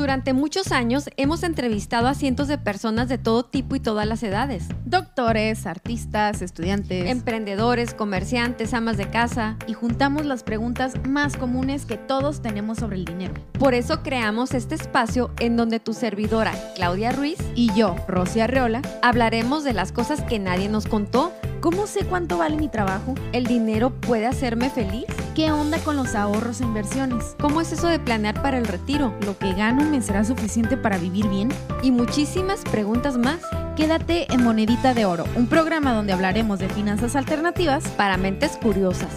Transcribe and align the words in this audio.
Durante 0.00 0.32
muchos 0.32 0.72
años 0.72 1.10
hemos 1.18 1.42
entrevistado 1.42 2.08
a 2.08 2.14
cientos 2.14 2.48
de 2.48 2.56
personas 2.56 3.10
de 3.10 3.18
todo 3.18 3.44
tipo 3.44 3.76
y 3.76 3.80
todas 3.80 4.06
las 4.06 4.22
edades. 4.22 4.64
Doctores, 4.86 5.66
artistas, 5.66 6.40
estudiantes. 6.40 7.10
Emprendedores, 7.10 7.92
comerciantes, 7.92 8.72
amas 8.72 8.96
de 8.96 9.10
casa. 9.10 9.58
y 9.66 9.74
juntamos 9.74 10.24
las 10.24 10.42
preguntas 10.42 10.94
más 11.06 11.36
comunes 11.36 11.84
que 11.84 11.98
todos 11.98 12.40
tenemos 12.40 12.78
sobre 12.78 12.96
el 12.96 13.04
dinero. 13.04 13.34
Por 13.58 13.74
eso 13.74 14.02
creamos 14.02 14.54
este 14.54 14.74
espacio 14.74 15.32
en 15.38 15.58
donde 15.58 15.80
tu 15.80 15.92
servidora, 15.92 16.54
Claudia 16.76 17.12
Ruiz, 17.12 17.36
Y 17.54 17.70
yo, 17.74 17.94
Rosy 18.08 18.40
Arreola, 18.40 18.80
hablaremos 19.02 19.64
de 19.64 19.74
las 19.74 19.92
cosas 19.92 20.22
que 20.22 20.38
nadie 20.38 20.70
nos 20.70 20.86
contó. 20.86 21.30
¿Cómo 21.60 21.86
sé 21.86 22.04
cuánto 22.04 22.38
vale 22.38 22.56
mi 22.56 22.68
trabajo? 22.68 23.14
¿El 23.32 23.44
dinero 23.44 23.90
puede 23.90 24.26
hacerme 24.26 24.70
feliz? 24.70 25.06
¿Qué 25.34 25.52
onda 25.52 25.78
con 25.78 25.96
los 25.96 26.14
ahorros 26.14 26.60
e 26.60 26.64
inversiones? 26.64 27.36
¿Cómo 27.40 27.60
es 27.60 27.72
eso 27.72 27.86
de 27.86 27.98
planear 27.98 28.42
para 28.42 28.58
el 28.58 28.66
retiro? 28.66 29.14
¿Lo 29.24 29.38
que 29.38 29.52
gano 29.52 29.84
me 29.84 30.02
será 30.02 30.24
suficiente 30.24 30.76
para 30.76 30.98
vivir 30.98 31.28
bien? 31.28 31.50
Y 31.82 31.92
muchísimas 31.92 32.62
preguntas 32.62 33.16
más 33.16 33.40
Quédate 33.80 34.30
en 34.30 34.44
Monedita 34.44 34.92
de 34.92 35.06
Oro, 35.06 35.24
un 35.36 35.46
programa 35.46 35.94
donde 35.94 36.12
hablaremos 36.12 36.58
de 36.58 36.68
finanzas 36.68 37.16
alternativas 37.16 37.88
para 37.96 38.18
mentes 38.18 38.58
curiosas. 38.58 39.08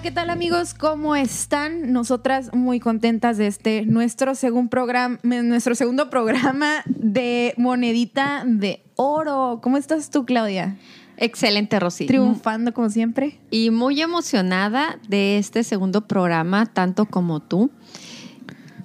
Hola, 0.00 0.08
¿qué 0.08 0.14
tal 0.14 0.30
amigos? 0.30 0.72
¿Cómo 0.72 1.14
están? 1.14 1.92
Nosotras 1.92 2.54
muy 2.54 2.80
contentas 2.80 3.36
de 3.36 3.46
este 3.46 3.84
nuestro, 3.84 4.34
segun 4.34 4.70
programa, 4.70 5.18
nuestro 5.22 5.74
segundo 5.74 6.08
programa 6.08 6.82
de 6.86 7.52
Monedita 7.58 8.44
de 8.46 8.82
Oro. 8.96 9.60
¿Cómo 9.62 9.76
estás 9.76 10.08
tú, 10.08 10.24
Claudia? 10.24 10.78
Excelente, 11.18 11.78
Rosy. 11.78 12.06
Triunfando 12.06 12.72
como 12.72 12.88
siempre. 12.88 13.40
Y 13.50 13.68
muy 13.68 14.00
emocionada 14.00 14.98
de 15.06 15.36
este 15.36 15.64
segundo 15.64 16.08
programa, 16.08 16.64
tanto 16.64 17.04
como 17.04 17.40
tú, 17.40 17.70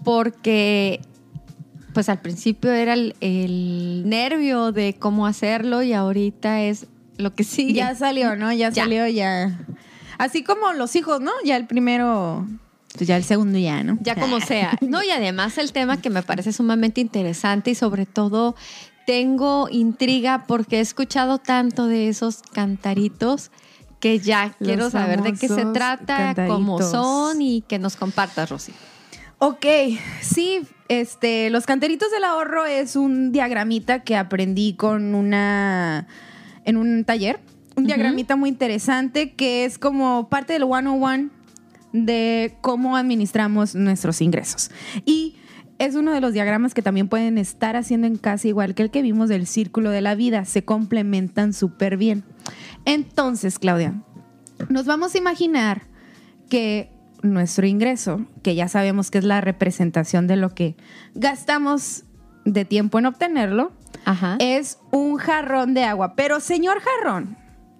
porque 0.04 1.00
pues 1.94 2.10
al 2.10 2.20
principio 2.20 2.74
era 2.74 2.92
el, 2.94 3.16
el 3.22 4.04
nervio 4.06 4.74
de 4.74 4.98
cómo 5.00 5.28
hacerlo 5.28 5.82
y 5.82 5.94
ahorita 5.94 6.64
es 6.64 6.88
lo 7.18 7.34
que 7.34 7.46
sigue. 7.46 7.76
Ya 7.76 7.96
salió, 7.96 8.36
¿no? 8.36 8.52
Ya, 8.52 8.70
Ya. 8.70 8.84
salió, 8.84 9.08
ya. 9.08 9.58
Así 10.18 10.44
como 10.44 10.74
los 10.74 10.96
hijos, 10.96 11.22
¿no? 11.22 11.32
Ya 11.44 11.56
el 11.58 11.68
primero, 11.68 12.48
pues 12.94 13.08
ya 13.08 13.18
el 13.18 13.24
segundo 13.24 13.58
ya, 13.58 13.84
¿no? 13.84 13.98
Ya 14.02 14.16
como 14.16 14.40
sea. 14.42 14.78
No, 14.82 15.04
y 15.04 15.10
además 15.12 15.58
el 15.58 15.72
tema 15.72 16.02
que 16.02 16.10
me 16.10 16.24
parece 16.24 16.54
sumamente 16.54 17.02
interesante 17.02 17.72
y 17.72 17.76
sobre 17.76 18.06
todo 18.06 18.56
tengo 19.06 19.68
intriga 19.70 20.46
porque 20.48 20.78
he 20.78 20.82
escuchado 20.82 21.38
tanto 21.38 21.88
de 21.88 22.10
esos 22.10 22.42
cantaritos 22.54 23.52
que 24.00 24.20
ya 24.20 24.56
Los 24.60 24.68
quiero 24.68 24.90
saber 24.90 25.22
de 25.22 25.34
qué 25.34 25.48
se 25.48 25.66
trata, 25.66 26.34
cómo 26.48 26.82
son 26.82 27.42
y 27.42 27.62
que 27.62 27.80
nos 27.80 27.96
compartas, 27.96 28.50
Rosy. 28.50 28.74
Ok, 29.38 29.66
sí, 30.22 30.62
este, 30.88 31.50
los 31.50 31.66
canteritos 31.66 32.12
del 32.12 32.24
ahorro 32.24 32.66
es 32.66 32.96
un 32.96 33.32
diagramita 33.32 34.04
que 34.04 34.16
aprendí 34.16 34.74
con 34.74 35.14
una, 35.16 36.08
en 36.64 36.78
un 36.78 37.04
taller, 37.04 37.40
un 37.76 37.86
diagramita 37.86 38.36
muy 38.36 38.50
interesante 38.50 39.34
que 39.34 39.66
es 39.66 39.78
como 39.78 40.30
parte 40.30 40.54
del 40.54 40.64
101 40.64 41.30
de 41.94 42.58
cómo 42.62 42.98
administramos 42.98 43.76
nuestros 43.76 44.22
ingresos. 44.22 44.72
Y 45.06 45.36
es 45.78 45.96
uno 45.96 46.14
de 46.14 46.22
los 46.22 46.34
diagramas 46.34 46.74
que 46.74 46.82
también 46.82 47.08
pueden 47.08 47.38
estar 47.38 47.76
haciendo 47.76 48.08
en 48.08 48.18
casa, 48.18 48.48
igual 48.48 48.76
que 48.76 48.84
el 48.84 48.92
que 48.92 49.02
vimos 49.02 49.30
del 49.30 49.48
círculo 49.48 49.90
de 49.90 50.02
la 50.02 50.16
vida, 50.16 50.46
se 50.46 50.64
complementan 50.64 51.54
súper 51.54 51.98
bien. 51.98 52.24
Entonces, 52.86 53.60
Claudia, 53.60 54.02
nos 54.70 54.86
vamos 54.86 55.16
a 55.16 55.18
imaginar 55.18 55.84
que 56.50 56.92
nuestro 57.22 57.66
ingreso, 57.66 58.26
que 58.44 58.56
ya 58.56 58.68
sabemos 58.68 59.12
que 59.12 59.18
es 59.18 59.24
la 59.24 59.42
representación 59.42 60.28
de 60.28 60.36
lo 60.36 60.54
que 60.54 60.76
gastamos 61.14 62.04
de 62.46 62.64
tiempo 62.64 63.00
en 63.00 63.08
obtenerlo, 63.08 63.74
Ajá. 64.06 64.38
es 64.40 64.80
un 64.92 65.18
jarrón 65.18 65.74
de 65.74 65.84
agua. 65.84 66.16
Pero 66.16 66.40
señor 66.40 66.80
jarrón, 66.80 67.38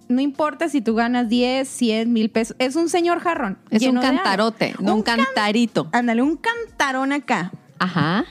no 0.08 0.22
importa 0.22 0.70
si 0.70 0.82
tú 0.82 0.96
ganas 0.96 1.30
10, 1.30 1.68
100, 1.68 2.14
mil 2.14 2.30
pesos, 2.30 2.56
es 2.60 2.76
un 2.76 2.90
señor 2.90 3.20
jarrón. 3.20 3.58
es 3.70 3.84
un 3.84 4.00
cantarote, 4.00 4.76
no 4.80 4.96
un, 4.96 5.04
can- 5.04 5.20
cantarito. 5.24 5.90
Ándale, 5.92 6.22
un 6.22 6.38
cantarón 6.38 7.12
acá. 7.12 7.52
Ajá. 7.80 8.26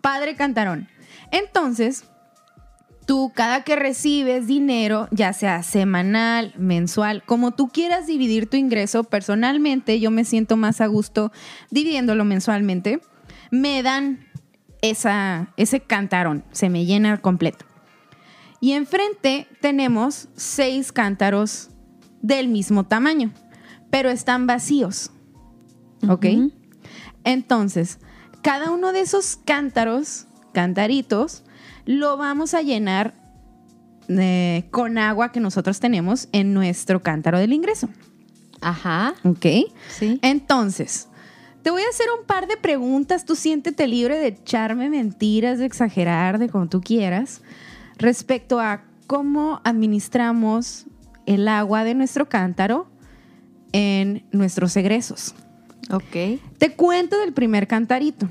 Padre 0.00 0.36
cantarón. 0.36 0.88
Entonces, 1.32 2.04
tú 3.06 3.32
cada 3.34 3.62
que 3.64 3.76
recibes 3.76 4.46
dinero, 4.46 5.08
ya 5.10 5.32
sea 5.32 5.62
semanal, 5.62 6.52
mensual, 6.56 7.22
como 7.24 7.52
tú 7.52 7.68
quieras 7.68 8.06
dividir 8.06 8.48
tu 8.48 8.56
ingreso, 8.56 9.04
personalmente 9.04 9.98
yo 10.00 10.10
me 10.10 10.24
siento 10.24 10.56
más 10.56 10.80
a 10.80 10.86
gusto 10.86 11.32
dividiéndolo 11.70 12.24
mensualmente, 12.24 13.00
me 13.50 13.82
dan 13.82 14.26
esa, 14.82 15.48
ese 15.56 15.80
cantarón, 15.80 16.44
se 16.52 16.68
me 16.68 16.84
llena 16.84 17.16
completo. 17.18 17.64
Y 18.60 18.72
enfrente 18.72 19.46
tenemos 19.60 20.28
seis 20.34 20.92
cántaros 20.92 21.70
del 22.22 22.48
mismo 22.48 22.84
tamaño, 22.84 23.32
pero 23.90 24.10
están 24.10 24.46
vacíos. 24.46 25.10
¿Ok? 26.08 26.26
Entonces, 27.24 27.98
cada 28.42 28.70
uno 28.70 28.92
de 28.92 29.00
esos 29.00 29.36
cántaros, 29.36 30.26
cantaritos, 30.52 31.42
lo 31.84 32.16
vamos 32.16 32.54
a 32.54 32.62
llenar 32.62 33.14
eh, 34.08 34.66
con 34.70 34.98
agua 34.98 35.32
que 35.32 35.40
nosotros 35.40 35.80
tenemos 35.80 36.28
en 36.32 36.54
nuestro 36.54 37.02
cántaro 37.02 37.38
del 37.38 37.52
ingreso. 37.52 37.88
Ajá. 38.60 39.14
¿Ok? 39.24 39.46
Sí. 39.88 40.18
Entonces, 40.22 41.08
te 41.62 41.70
voy 41.70 41.82
a 41.82 41.88
hacer 41.88 42.06
un 42.16 42.24
par 42.26 42.46
de 42.46 42.56
preguntas. 42.56 43.24
Tú 43.24 43.34
siéntete 43.34 43.88
libre 43.88 44.18
de 44.18 44.28
echarme 44.28 44.88
mentiras, 44.88 45.58
de 45.58 45.66
exagerar, 45.66 46.38
de 46.38 46.48
como 46.48 46.68
tú 46.68 46.80
quieras, 46.80 47.42
respecto 47.98 48.60
a 48.60 48.84
cómo 49.06 49.60
administramos 49.64 50.86
el 51.26 51.48
agua 51.48 51.84
de 51.84 51.94
nuestro 51.94 52.28
cántaro 52.28 52.88
en 53.72 54.24
nuestros 54.32 54.76
egresos. 54.76 55.34
Ok. 55.90 56.40
Te 56.58 56.74
cuento 56.74 57.18
del 57.18 57.32
primer 57.32 57.66
cantarito. 57.66 58.28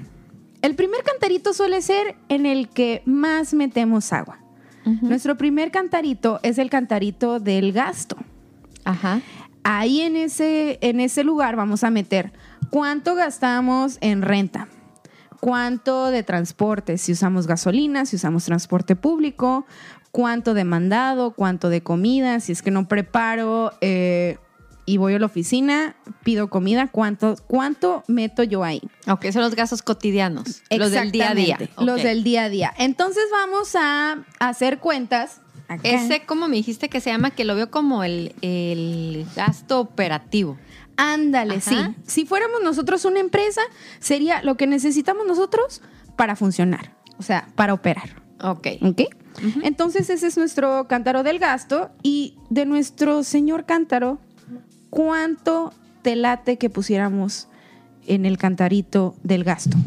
El 0.61 0.75
primer 0.75 1.03
cantarito 1.03 1.53
suele 1.53 1.81
ser 1.81 2.15
en 2.29 2.45
el 2.45 2.69
que 2.69 3.03
más 3.05 3.53
metemos 3.53 4.11
agua. 4.13 4.39
Nuestro 5.01 5.35
primer 5.35 5.71
cantarito 5.71 6.39
es 6.43 6.59
el 6.59 6.69
cantarito 6.69 7.39
del 7.39 7.71
gasto. 7.71 8.17
Ajá. 8.83 9.21
Ahí 9.63 10.01
en 10.01 10.15
ese, 10.15 10.77
en 10.81 10.99
ese 10.99 11.23
lugar 11.23 11.55
vamos 11.55 11.83
a 11.83 11.89
meter 11.89 12.31
cuánto 12.69 13.15
gastamos 13.15 13.97
en 14.01 14.21
renta, 14.21 14.67
cuánto 15.39 16.11
de 16.11 16.23
transporte, 16.23 16.97
si 16.97 17.11
usamos 17.11 17.47
gasolina, 17.47 18.05
si 18.05 18.15
usamos 18.15 18.45
transporte 18.45 18.95
público, 18.95 19.65
cuánto 20.11 20.53
de 20.53 20.63
mandado, 20.63 21.31
cuánto 21.31 21.69
de 21.69 21.81
comida, 21.81 22.39
si 22.39 22.51
es 22.51 22.61
que 22.61 22.71
no 22.71 22.87
preparo 22.87 23.73
eh, 23.81 24.37
y 24.85 24.97
voy 24.97 25.15
a 25.15 25.19
la 25.19 25.25
oficina, 25.25 25.95
pido 26.23 26.49
comida, 26.49 26.87
cuánto, 26.87 27.35
cuánto 27.47 28.03
meto 28.07 28.43
yo 28.43 28.63
ahí. 28.63 28.81
Ok, 29.07 29.25
son 29.31 29.41
los 29.41 29.55
gastos 29.55 29.81
cotidianos. 29.81 30.61
Los 30.69 30.91
del 30.91 31.11
día 31.11 31.31
a 31.31 31.35
día. 31.35 31.59
Los 31.79 32.01
del 32.03 32.23
día 32.23 32.43
a 32.45 32.49
día. 32.49 32.73
Entonces 32.77 33.25
vamos 33.31 33.75
a 33.75 34.23
hacer 34.39 34.79
cuentas. 34.79 35.41
acá. 35.67 35.81
Ese, 35.83 36.25
como 36.25 36.47
me 36.47 36.55
dijiste 36.55 36.87
que 36.87 37.01
se 37.01 37.09
llama, 37.09 37.31
que 37.31 37.43
lo 37.43 37.55
veo 37.55 37.71
como 37.71 38.03
el, 38.03 38.35
el 38.41 39.25
gasto 39.35 39.79
operativo. 39.79 40.57
Ándale, 40.97 41.55
Ajá. 41.55 41.69
sí. 41.69 41.77
Si 42.05 42.25
fuéramos 42.25 42.61
nosotros 42.63 43.05
una 43.05 43.19
empresa, 43.19 43.61
sería 43.99 44.41
lo 44.43 44.55
que 44.55 44.67
necesitamos 44.67 45.25
nosotros 45.27 45.81
para 46.15 46.35
funcionar, 46.35 46.95
o 47.17 47.23
sea, 47.23 47.47
para 47.55 47.73
operar. 47.73 48.21
Ok. 48.41 48.67
¿Ok? 48.81 49.01
Entonces 49.63 50.09
ese 50.09 50.27
es 50.27 50.37
nuestro 50.37 50.87
cántaro 50.87 51.23
del 51.23 51.39
gasto 51.39 51.89
y 52.03 52.37
de 52.49 52.65
nuestro 52.65 53.23
señor 53.23 53.65
cántaro, 53.65 54.19
¿cuánto 54.89 55.73
te 56.03 56.15
late 56.15 56.57
que 56.57 56.69
pusiéramos 56.69 57.47
en 58.07 58.25
el 58.25 58.37
cantarito 58.37 59.15
del 59.23 59.43
gasto? 59.43 59.77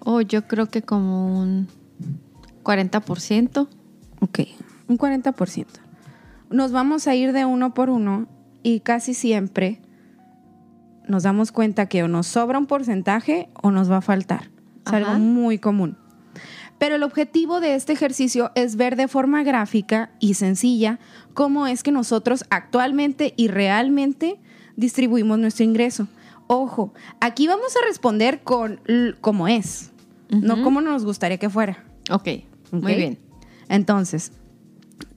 Oh, 0.00 0.20
yo 0.20 0.46
creo 0.48 0.66
que 0.66 0.82
como 0.82 1.38
un 1.40 1.68
40%. 2.64 3.68
Ok, 4.20 4.40
un 4.88 4.98
40%. 4.98 5.66
Nos 6.50 6.72
vamos 6.72 7.06
a 7.06 7.14
ir 7.14 7.32
de 7.32 7.44
uno 7.44 7.74
por 7.74 7.90
uno 7.90 8.26
y 8.62 8.80
casi 8.80 9.14
siempre 9.14 9.80
nos 11.06 11.22
damos 11.22 11.52
cuenta 11.52 11.86
que 11.86 12.02
o 12.02 12.08
nos 12.08 12.26
sobra 12.26 12.58
un 12.58 12.66
porcentaje 12.66 13.48
o 13.62 13.70
nos 13.70 13.90
va 13.90 13.98
a 13.98 14.02
faltar. 14.02 14.50
Es 14.84 14.92
Ajá. 14.92 14.96
algo 14.98 15.18
muy 15.18 15.58
común. 15.58 15.96
Pero 16.78 16.96
el 16.96 17.02
objetivo 17.02 17.60
de 17.60 17.74
este 17.74 17.92
ejercicio 17.94 18.52
es 18.54 18.76
ver 18.76 18.96
de 18.96 19.08
forma 19.08 19.42
gráfica 19.42 20.10
y 20.20 20.34
sencilla 20.34 20.98
cómo 21.32 21.66
es 21.66 21.82
que 21.82 21.90
nosotros 21.90 22.44
actualmente 22.50 23.32
y 23.36 23.48
realmente 23.48 24.38
distribuimos 24.76 25.38
nuestro 25.38 25.64
ingreso. 25.64 26.06
Ojo, 26.48 26.92
aquí 27.20 27.48
vamos 27.48 27.74
a 27.76 27.86
responder 27.86 28.42
con 28.42 28.80
cómo 29.20 29.48
es, 29.48 29.90
no 30.28 30.54
Ujú. 30.54 30.62
cómo 30.64 30.80
nos 30.80 31.04
gustaría 31.04 31.38
que 31.38 31.48
fuera. 31.48 31.82
Ok, 32.10 32.28
muy 32.72 32.94
bien. 32.94 33.18
Entonces, 33.68 34.32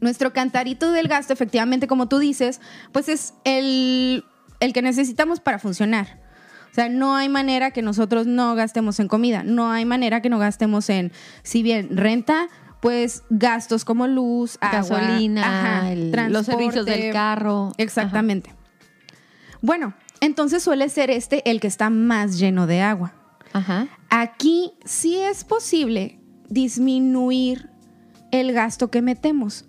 Nuestro 0.01 0.33
cantarito 0.33 0.91
del 0.91 1.07
gasto, 1.07 1.31
efectivamente, 1.33 1.87
como 1.87 2.07
tú 2.09 2.19
dices, 2.19 2.59
pues 2.91 3.07
es 3.09 3.33
el, 3.45 4.23
el 4.59 4.73
que 4.73 4.81
necesitamos 4.81 5.39
para 5.39 5.59
funcionar. 5.59 6.21
O 6.71 6.73
sea, 6.75 6.87
no 6.89 7.15
hay 7.15 7.29
manera 7.29 7.71
que 7.71 7.81
nosotros 7.81 8.27
no 8.27 8.53
gastemos 8.55 8.99
en 8.99 9.07
comida, 9.07 9.43
no 9.43 9.71
hay 9.71 9.85
manera 9.85 10.21
que 10.21 10.29
no 10.29 10.37
gastemos 10.37 10.89
en, 10.89 11.11
si 11.43 11.63
bien 11.63 11.97
renta, 11.97 12.47
pues 12.79 13.23
gastos 13.29 13.83
como 13.85 14.07
luz, 14.07 14.57
agua, 14.61 14.99
Gasolina, 14.99 15.79
ajá, 15.81 15.91
el- 15.91 16.11
los 16.31 16.45
servicios 16.45 16.85
del 16.85 17.11
carro. 17.11 17.73
Exactamente. 17.77 18.53
Bueno, 19.61 19.93
entonces 20.21 20.63
suele 20.63 20.87
ser 20.89 21.09
este 21.09 21.49
el 21.49 21.59
que 21.59 21.67
está 21.67 21.89
más 21.89 22.37
lleno 22.39 22.67
de 22.67 22.81
agua. 22.81 23.13
Ajá. 23.51 23.87
Aquí 24.09 24.71
sí 24.85 25.17
es 25.17 25.43
posible 25.43 26.19
disminuir 26.49 27.69
el 28.31 28.53
gasto 28.53 28.91
que 28.91 29.01
metemos, 29.01 29.65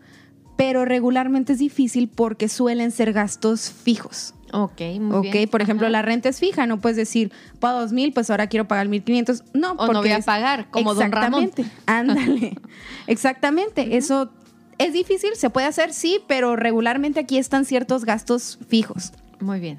pero 0.57 0.85
regularmente 0.85 1.55
es 1.55 1.59
difícil 1.59 2.09
porque 2.09 2.49
suelen 2.49 2.91
ser 2.91 3.13
gastos 3.13 3.71
fijos. 3.73 4.35
Ok, 4.53 4.81
muy 5.01 5.17
ok, 5.17 5.33
bien. 5.33 5.49
por 5.49 5.63
ejemplo, 5.63 5.87
Ajá. 5.87 5.93
la 5.93 6.03
renta 6.03 6.29
es 6.29 6.41
fija, 6.41 6.67
no 6.67 6.81
puedes 6.81 6.97
decir, 6.97 7.33
pago 7.61 7.81
dos 7.81 7.93
mil, 7.93 8.13
pues 8.13 8.31
ahora 8.31 8.47
quiero 8.49 8.67
pagar 8.67 8.89
mil 8.89 9.03
quinientos. 9.03 9.45
No, 9.55 9.73
O 9.73 9.77
porque 9.77 9.93
no 9.93 10.01
voy 10.03 10.11
a 10.13 10.21
pagar, 10.21 10.71
como 10.71 10.95
don 10.95 11.13
Ramón. 11.13 11.45
Exactamente, 11.45 11.77
ándale. 11.87 12.57
Exactamente, 13.07 13.97
eso 13.97 14.31
es 14.79 14.93
difícil, 14.93 15.31
se 15.37 15.51
puede 15.51 15.67
hacer, 15.67 15.93
sí, 15.93 16.21
pero 16.27 16.57
regularmente 16.57 17.21
aquí 17.21 17.39
están 17.39 17.65
ciertos 17.65 18.05
gastos 18.05 18.59
fijos. 18.69 19.13
Muy 19.41 19.61
bien. 19.61 19.79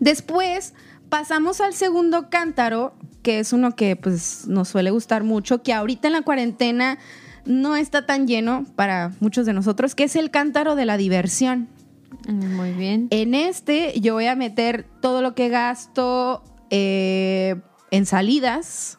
Después 0.00 0.74
pasamos 1.08 1.60
al 1.60 1.72
segundo 1.74 2.28
cántaro, 2.30 2.94
que 3.22 3.40
es 3.40 3.52
uno 3.52 3.74
que 3.74 3.96
pues 3.96 4.46
nos 4.46 4.68
suele 4.68 4.90
gustar 4.90 5.24
mucho, 5.24 5.62
que 5.62 5.72
ahorita 5.72 6.08
en 6.08 6.12
la 6.12 6.22
cuarentena 6.22 6.98
no 7.44 7.76
está 7.76 8.06
tan 8.06 8.26
lleno 8.26 8.64
para 8.76 9.12
muchos 9.20 9.46
de 9.46 9.52
nosotros, 9.52 9.94
que 9.94 10.04
es 10.04 10.16
el 10.16 10.30
cántaro 10.30 10.74
de 10.74 10.84
la 10.84 10.96
diversión. 10.96 11.68
Muy 12.28 12.72
bien. 12.72 13.08
En 13.10 13.34
este 13.34 13.98
yo 14.00 14.14
voy 14.14 14.26
a 14.26 14.36
meter 14.36 14.86
todo 15.00 15.22
lo 15.22 15.34
que 15.34 15.48
gasto 15.48 16.42
eh, 16.70 17.56
en 17.90 18.06
salidas, 18.06 18.98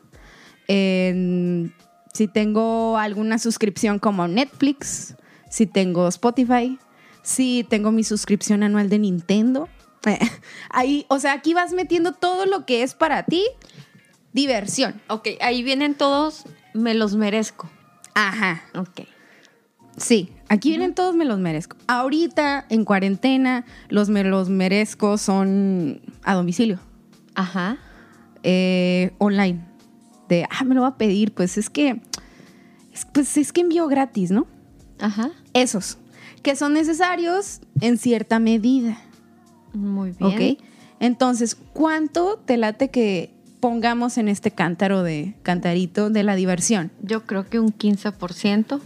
en 0.68 1.74
si 2.14 2.28
tengo 2.28 2.98
alguna 2.98 3.38
suscripción 3.38 4.00
como 4.00 4.28
Netflix, 4.28 5.16
si 5.50 5.68
tengo 5.68 6.08
Spotify, 6.08 6.80
si 7.22 7.66
tengo 7.70 7.92
mi 7.92 8.04
suscripción 8.04 8.64
anual 8.64 8.90
de 8.90 9.00
Nintendo. 9.00 9.70
Ahí, 10.70 11.06
o 11.10 11.20
sea, 11.20 11.34
aquí 11.34 11.54
vas 11.54 11.74
metiendo 11.74 12.14
todo 12.14 12.46
lo 12.46 12.66
que 12.66 12.82
es 12.84 12.94
para 12.96 13.24
ti 13.24 13.44
diversión. 14.34 15.02
Ok, 15.10 15.30
ahí 15.42 15.64
vienen 15.64 15.96
todos, 15.96 16.46
me 16.74 16.94
los 16.94 17.16
merezco. 17.16 17.70
Ajá. 18.14 18.64
Ok. 18.76 19.08
Sí, 19.98 20.30
aquí 20.50 20.70
vienen 20.70 20.94
todos 20.96 21.16
me 21.16 21.26
los 21.26 21.40
merezco. 21.40 21.78
Ahorita 21.88 22.66
en 22.70 22.86
cuarentena 22.86 23.66
los 23.90 24.10
me 24.10 24.24
los 24.24 24.50
merezco 24.50 25.18
son 25.18 26.02
a 26.24 26.34
domicilio. 26.36 26.80
Ajá. 27.36 27.78
eh, 28.44 29.12
online. 29.18 29.60
De, 30.30 30.46
ah, 30.50 30.64
me 30.64 30.76
lo 30.76 30.82
va 30.82 30.88
a 30.90 30.98
pedir, 30.98 31.34
pues 31.34 31.58
es 31.58 31.70
que, 31.70 32.02
es- 32.94 33.06
pues 33.14 33.38
es 33.38 33.52
que 33.54 33.62
envío 33.62 33.88
gratis, 33.88 34.32
¿no? 34.32 34.46
Ajá. 35.00 35.32
Esos, 35.54 35.98
que 36.44 36.56
son 36.56 36.74
necesarios 36.74 37.62
en 37.82 37.98
cierta 37.98 38.40
medida, 38.40 38.98
Muy 39.74 40.12
bien. 40.20 40.58
¿ok? 40.58 40.64
Entonces, 41.00 41.56
¿cuánto 41.74 42.38
te 42.46 42.58
late 42.58 42.90
que 42.90 43.34
pongamos 43.60 44.18
en 44.18 44.28
este 44.30 44.52
cántaro 44.52 45.04
de 45.04 45.36
cantarito 45.44 46.10
de 46.10 46.24
la 46.24 46.36
diversión? 46.36 46.92
Yo 47.02 47.26
creo 47.26 47.48
que 47.50 47.60
un 47.60 47.70
15%. 47.74 48.80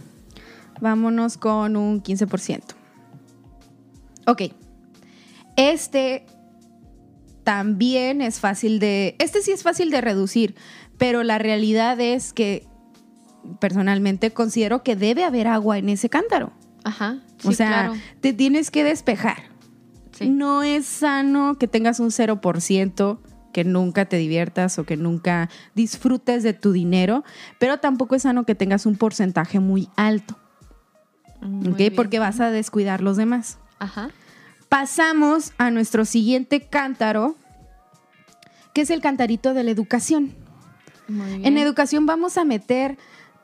Vámonos 0.82 1.38
con 1.38 1.76
un 1.76 2.02
15%. 2.02 2.60
Ok. 4.26 4.42
Este 5.56 6.26
también 7.44 8.20
es 8.20 8.40
fácil 8.40 8.80
de. 8.80 9.14
Este 9.20 9.42
sí 9.42 9.52
es 9.52 9.62
fácil 9.62 9.92
de 9.92 10.00
reducir, 10.00 10.56
pero 10.98 11.22
la 11.22 11.38
realidad 11.38 12.00
es 12.00 12.32
que 12.32 12.66
personalmente 13.60 14.32
considero 14.32 14.82
que 14.82 14.96
debe 14.96 15.22
haber 15.22 15.46
agua 15.46 15.78
en 15.78 15.88
ese 15.88 16.08
cántaro. 16.08 16.52
Ajá. 16.82 17.20
o 17.44 17.52
sea, 17.52 17.68
claro. 17.68 17.94
te 18.20 18.32
tienes 18.32 18.72
que 18.72 18.82
despejar. 18.82 19.36
Sí. 20.10 20.28
No 20.30 20.64
es 20.64 20.84
sano 20.84 21.58
que 21.58 21.68
tengas 21.68 22.00
un 22.00 22.10
0%, 22.10 23.20
que 23.52 23.62
nunca 23.62 24.06
te 24.06 24.16
diviertas 24.16 24.80
o 24.80 24.84
que 24.84 24.96
nunca 24.96 25.48
disfrutes 25.76 26.42
de 26.42 26.54
tu 26.54 26.72
dinero, 26.72 27.22
pero 27.60 27.78
tampoco 27.78 28.16
es 28.16 28.22
sano 28.22 28.44
que 28.44 28.56
tengas 28.56 28.84
un 28.84 28.96
porcentaje 28.96 29.60
muy 29.60 29.88
alto. 29.94 30.41
Muy 31.42 31.72
¿ok? 31.72 31.76
bien. 31.76 31.94
Porque 31.94 32.18
vas 32.18 32.40
a 32.40 32.50
descuidar 32.50 33.02
los 33.02 33.16
demás. 33.16 33.58
Ajá. 33.78 34.10
Pasamos 34.68 35.52
a 35.58 35.70
nuestro 35.70 36.04
siguiente 36.04 36.62
cántaro, 36.62 37.36
que 38.72 38.82
es 38.82 38.90
el 38.90 39.00
cantarito 39.00 39.52
de 39.52 39.64
la 39.64 39.70
educación. 39.70 40.34
Muy 41.08 41.26
bien. 41.26 41.44
En 41.44 41.58
educación 41.58 42.06
vamos 42.06 42.38
a 42.38 42.44
meter 42.44 42.96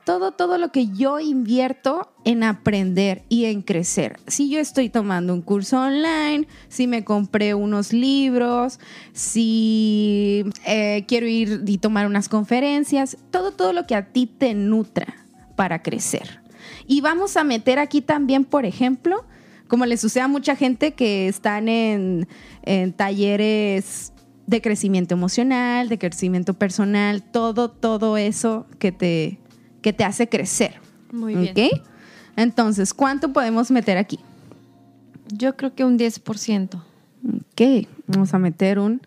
todo, 0.08 0.32
todo 0.32 0.56
lo 0.56 0.72
que 0.72 0.88
yo 0.88 1.20
invierto 1.20 2.10
en 2.24 2.42
aprender 2.42 3.24
y 3.28 3.44
en 3.44 3.60
crecer. 3.60 4.18
Si 4.26 4.48
yo 4.48 4.58
estoy 4.58 4.88
tomando 4.88 5.34
un 5.34 5.42
curso 5.42 5.82
online, 5.82 6.48
si 6.68 6.86
me 6.86 7.04
compré 7.04 7.52
unos 7.52 7.92
libros, 7.92 8.80
si 9.12 10.46
eh, 10.66 11.04
quiero 11.06 11.26
ir 11.26 11.62
y 11.66 11.76
tomar 11.76 12.06
unas 12.06 12.30
conferencias, 12.30 13.18
todo, 13.30 13.50
todo 13.50 13.74
lo 13.74 13.86
que 13.86 13.96
a 13.96 14.06
ti 14.06 14.26
te 14.26 14.54
nutra 14.54 15.26
para 15.56 15.82
crecer. 15.82 16.37
Y 16.86 17.00
vamos 17.00 17.36
a 17.36 17.44
meter 17.44 17.78
aquí 17.78 18.00
también, 18.00 18.44
por 18.44 18.64
ejemplo, 18.64 19.24
como 19.68 19.86
le 19.86 19.96
sucede 19.96 20.22
a 20.22 20.28
mucha 20.28 20.56
gente 20.56 20.94
que 20.94 21.28
están 21.28 21.68
en, 21.68 22.26
en 22.62 22.92
talleres 22.92 24.12
de 24.46 24.62
crecimiento 24.62 25.14
emocional, 25.14 25.90
de 25.90 25.98
crecimiento 25.98 26.54
personal, 26.54 27.22
todo, 27.22 27.70
todo 27.70 28.16
eso 28.16 28.66
que 28.78 28.92
te, 28.92 29.38
que 29.82 29.92
te 29.92 30.04
hace 30.04 30.28
crecer. 30.28 30.80
Muy 31.12 31.34
bien. 31.34 31.70
Entonces, 32.34 32.94
¿cuánto 32.94 33.32
podemos 33.32 33.70
meter 33.70 33.98
aquí? 33.98 34.20
Yo 35.28 35.56
creo 35.56 35.74
que 35.74 35.84
un 35.84 35.98
10%. 35.98 36.76
Ok, 36.76 37.88
vamos 38.06 38.32
a 38.32 38.38
meter 38.38 38.78
un 38.78 39.02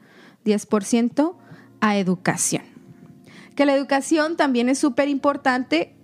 10% 0.46 1.34
a 1.80 1.98
educación. 1.98 2.64
Que 3.56 3.66
la 3.66 3.74
educación 3.74 4.38
también 4.38 4.70
es 4.70 4.78
súper 4.78 5.10
importante. 5.10 5.96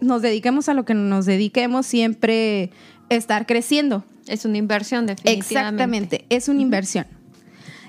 Nos 0.00 0.22
dediquemos 0.22 0.68
a 0.68 0.74
lo 0.74 0.84
que 0.84 0.94
nos 0.94 1.26
dediquemos, 1.26 1.86
siempre 1.86 2.70
estar 3.08 3.46
creciendo. 3.46 4.04
Es 4.26 4.44
una 4.44 4.58
inversión, 4.58 5.06
definitivamente. 5.06 5.54
Exactamente, 5.54 6.26
es 6.28 6.48
una 6.48 6.60
inversión. 6.60 7.06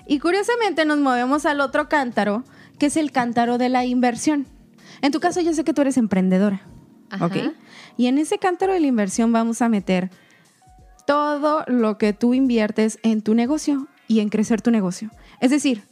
Y 0.07 0.19
curiosamente 0.19 0.85
nos 0.85 0.99
movemos 0.99 1.45
al 1.45 1.61
otro 1.61 1.87
cántaro, 1.87 2.43
que 2.79 2.87
es 2.87 2.97
el 2.97 3.11
cántaro 3.11 3.57
de 3.57 3.69
la 3.69 3.85
inversión. 3.85 4.47
En 5.01 5.11
tu 5.11 5.19
caso 5.19 5.41
yo 5.41 5.53
sé 5.53 5.63
que 5.63 5.73
tú 5.73 5.81
eres 5.81 5.97
emprendedora, 5.97 6.61
Ajá. 7.09 7.27
¿ok? 7.27 7.35
Y 7.97 8.07
en 8.07 8.17
ese 8.17 8.37
cántaro 8.37 8.73
de 8.73 8.79
la 8.79 8.87
inversión 8.87 9.31
vamos 9.31 9.61
a 9.61 9.69
meter 9.69 10.09
todo 11.05 11.63
lo 11.67 11.97
que 11.97 12.13
tú 12.13 12.33
inviertes 12.33 12.99
en 13.03 13.21
tu 13.21 13.33
negocio 13.33 13.87
y 14.07 14.19
en 14.19 14.29
crecer 14.29 14.61
tu 14.61 14.71
negocio. 14.71 15.11
Es 15.39 15.51
decir, 15.51 15.83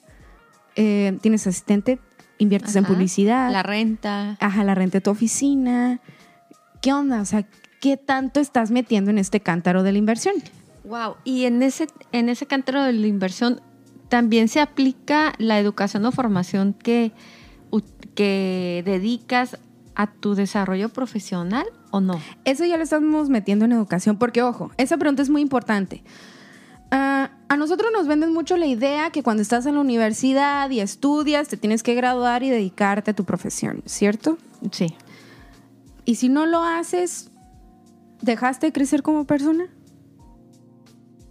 eh, 0.75 1.17
tienes 1.21 1.45
asistente, 1.47 1.99
inviertes 2.37 2.75
en 2.75 2.85
publicidad, 2.85 3.51
La 3.51 3.63
renta. 3.63 4.37
ajá, 4.39 4.63
la 4.63 4.75
renta 4.75 4.97
de 4.97 5.01
tu 5.01 5.09
oficina. 5.09 5.99
¿Qué 6.81 6.93
onda? 6.93 7.21
O 7.21 7.25
sea, 7.25 7.45
¿qué 7.81 7.97
tanto 7.97 8.39
estás 8.39 8.71
metiendo 8.71 9.11
en 9.11 9.17
este 9.17 9.39
cántaro 9.39 9.83
de 9.83 9.91
la 9.91 9.97
inversión? 9.97 10.35
Wow. 10.83 11.15
Y 11.23 11.45
en 11.45 11.63
ese, 11.63 11.87
en 12.11 12.29
ese 12.29 12.45
cántaro 12.45 12.83
de 12.83 12.93
la 12.93 13.07
inversión 13.07 13.61
también 14.09 14.47
se 14.47 14.61
aplica 14.61 15.33
la 15.37 15.59
educación 15.59 16.05
o 16.05 16.11
formación 16.11 16.73
que, 16.73 17.11
que 18.15 18.83
dedicas 18.85 19.57
a 19.95 20.07
tu 20.07 20.35
desarrollo 20.35 20.89
profesional 20.89 21.65
o 21.91 21.99
no. 21.99 22.21
Eso 22.45 22.63
ya 22.65 22.77
lo 22.77 22.83
estamos 22.83 23.29
metiendo 23.29 23.65
en 23.65 23.71
educación, 23.71 24.17
porque 24.17 24.43
ojo, 24.43 24.71
esa 24.77 24.97
pregunta 24.97 25.23
es 25.23 25.29
muy 25.29 25.41
importante. 25.41 26.03
Ah, 26.91 27.31
a 27.49 27.57
nosotros 27.57 27.91
nos 27.93 28.07
venden 28.07 28.33
mucho 28.33 28.57
la 28.57 28.65
idea 28.65 29.09
que 29.11 29.23
cuando 29.23 29.41
estás 29.41 29.65
en 29.65 29.75
la 29.75 29.81
universidad 29.81 30.69
y 30.69 30.79
estudias, 30.79 31.47
te 31.47 31.57
tienes 31.57 31.83
que 31.83 31.95
graduar 31.95 32.43
y 32.43 32.49
dedicarte 32.49 33.11
a 33.11 33.13
tu 33.13 33.23
profesión, 33.23 33.83
¿cierto? 33.85 34.37
Sí. 34.71 34.95
Y 36.05 36.15
si 36.15 36.29
no 36.29 36.45
lo 36.45 36.63
haces, 36.63 37.29
¿dejaste 38.21 38.67
de 38.67 38.73
crecer 38.73 39.03
como 39.03 39.25
persona? 39.25 39.67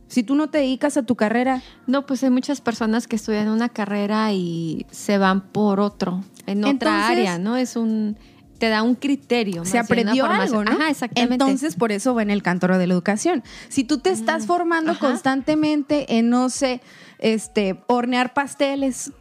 Si 0.08 0.22
tú 0.22 0.34
no 0.34 0.48
te 0.48 0.58
dedicas 0.58 0.96
a 0.96 1.02
tu 1.02 1.16
carrera, 1.16 1.62
No, 1.86 2.06
pues 2.06 2.22
hay 2.22 2.30
muchas 2.30 2.60
personas 2.60 3.06
que 3.06 3.16
estudian 3.16 3.48
una 3.48 3.68
carrera 3.68 4.32
y 4.32 4.86
se 4.90 5.18
van 5.18 5.40
por 5.48 5.80
otro, 5.80 6.22
en 6.46 6.64
otra 6.64 7.08
área, 7.08 7.38
¿no? 7.38 7.56
Es 7.56 7.76
un, 7.76 8.16
te 8.56 8.68
da 8.68 8.82
un 8.82 8.94
criterio. 8.94 9.64
se 9.64 9.76
más 9.76 9.86
aprendió 9.86 10.26
algo, 10.26 10.64
¿no? 10.64 10.72
Ajá, 10.72 10.90
exactamente. 10.90 11.34
Entonces, 11.34 11.76
por 11.76 11.92
eso 11.92 12.14
va 12.14 12.22
en 12.22 12.30
el 12.30 12.42
cántaro 12.42 12.78
de 12.78 12.86
la 12.86 12.94
educación. 12.94 13.42
Si 13.68 13.84
tú 13.84 13.98
te 13.98 14.10
estás 14.10 14.46
formando 14.46 14.92
ajá. 14.92 15.00
constantemente 15.06 16.18
en, 16.18 16.30
no 16.30 16.50
sé, 16.50 16.80
este, 17.18 17.82
hornear 17.86 18.34
pasteles 18.34 19.12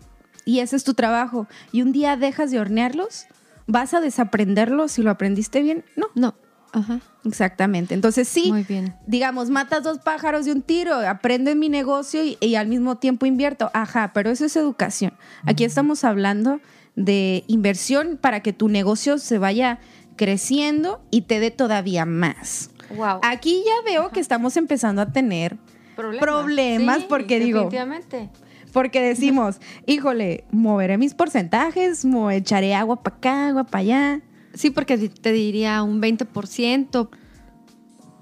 y 0.46 0.60
ese 0.60 0.76
es 0.76 0.84
tu 0.84 0.94
trabajo 0.94 1.48
y 1.72 1.82
un 1.82 1.92
día 1.92 2.18
dejas 2.18 2.52
de 2.52 2.60
hornearlos, 2.60 3.26
¿vas 3.68 3.94
a 3.94 4.02
desaprenderlos 4.02 4.94
si 4.94 5.02
lo 5.02 5.12
aprendiste 5.12 5.62
bien? 5.62 5.86
No. 5.96 6.08
no, 6.16 6.36
Ajá. 6.72 7.00
Exactamente. 7.24 7.94
Entonces 7.94 8.28
sí, 8.28 8.52
Muy 8.52 8.64
bien. 8.64 8.96
digamos, 9.08 9.50
matas 9.50 9.84
dos 9.84 10.00
pájaros 10.00 10.46
de 10.46 10.52
un 10.52 10.62
tiro, 10.62 10.96
aprendo 10.96 11.50
en 11.50 11.58
mi 11.58 11.70
negocio 11.70 12.24
y, 12.24 12.38
y 12.42 12.56
al 12.56 12.68
mismo 12.68 12.98
tiempo 12.98 13.26
invierto. 13.26 13.72
Ajá, 13.74 14.12
pero 14.14 14.30
eso 14.30 14.46
es 14.46 14.56
educación. 14.56 15.14
Aquí 15.46 15.64
estamos 15.64 16.04
hablando 16.04 16.60
de 16.96 17.44
inversión 17.48 18.18
para 18.22 18.42
que 18.42 18.54
tu 18.54 18.68
negocio 18.70 19.18
se 19.18 19.38
vaya 19.38 19.80
creciendo 20.16 21.02
y 21.12 21.22
te 21.22 21.40
dé 21.40 21.52
todavía 21.52 22.06
más. 22.06 22.70
Wow. 22.96 23.20
Aquí 23.24 23.64
ya 23.66 23.74
veo 23.92 24.10
que 24.12 24.20
estamos 24.20 24.56
empezando 24.58 25.02
a 25.02 25.12
tener 25.12 25.58
problemas, 25.96 27.04
porque 27.04 27.40
digo- 27.40 27.60
Definitivamente. 27.60 28.30
Porque 28.72 29.02
decimos, 29.02 29.60
híjole, 29.86 30.44
moveré 30.52 30.98
mis 30.98 31.14
porcentajes, 31.14 32.04
mo- 32.06 32.32
echaré 32.32 32.76
agua 32.76 33.02
para 33.04 33.16
acá, 33.16 33.48
agua 33.50 33.64
para 33.66 33.80
allá. 33.82 34.22
Sí, 34.54 34.70
porque 34.70 34.98
te 35.10 35.32
diría 35.34 35.82
un 35.84 36.02
20%, 36.02 37.10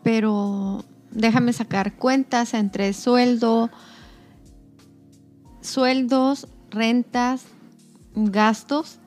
pero 0.03 0.83
déjame 1.11 1.53
sacar 1.53 1.93
cuentas 1.93 2.53
entre 2.55 2.93
sueldo, 2.93 3.69
sueldos, 5.61 6.47
rentas, 6.71 7.45
gastos. 8.15 8.99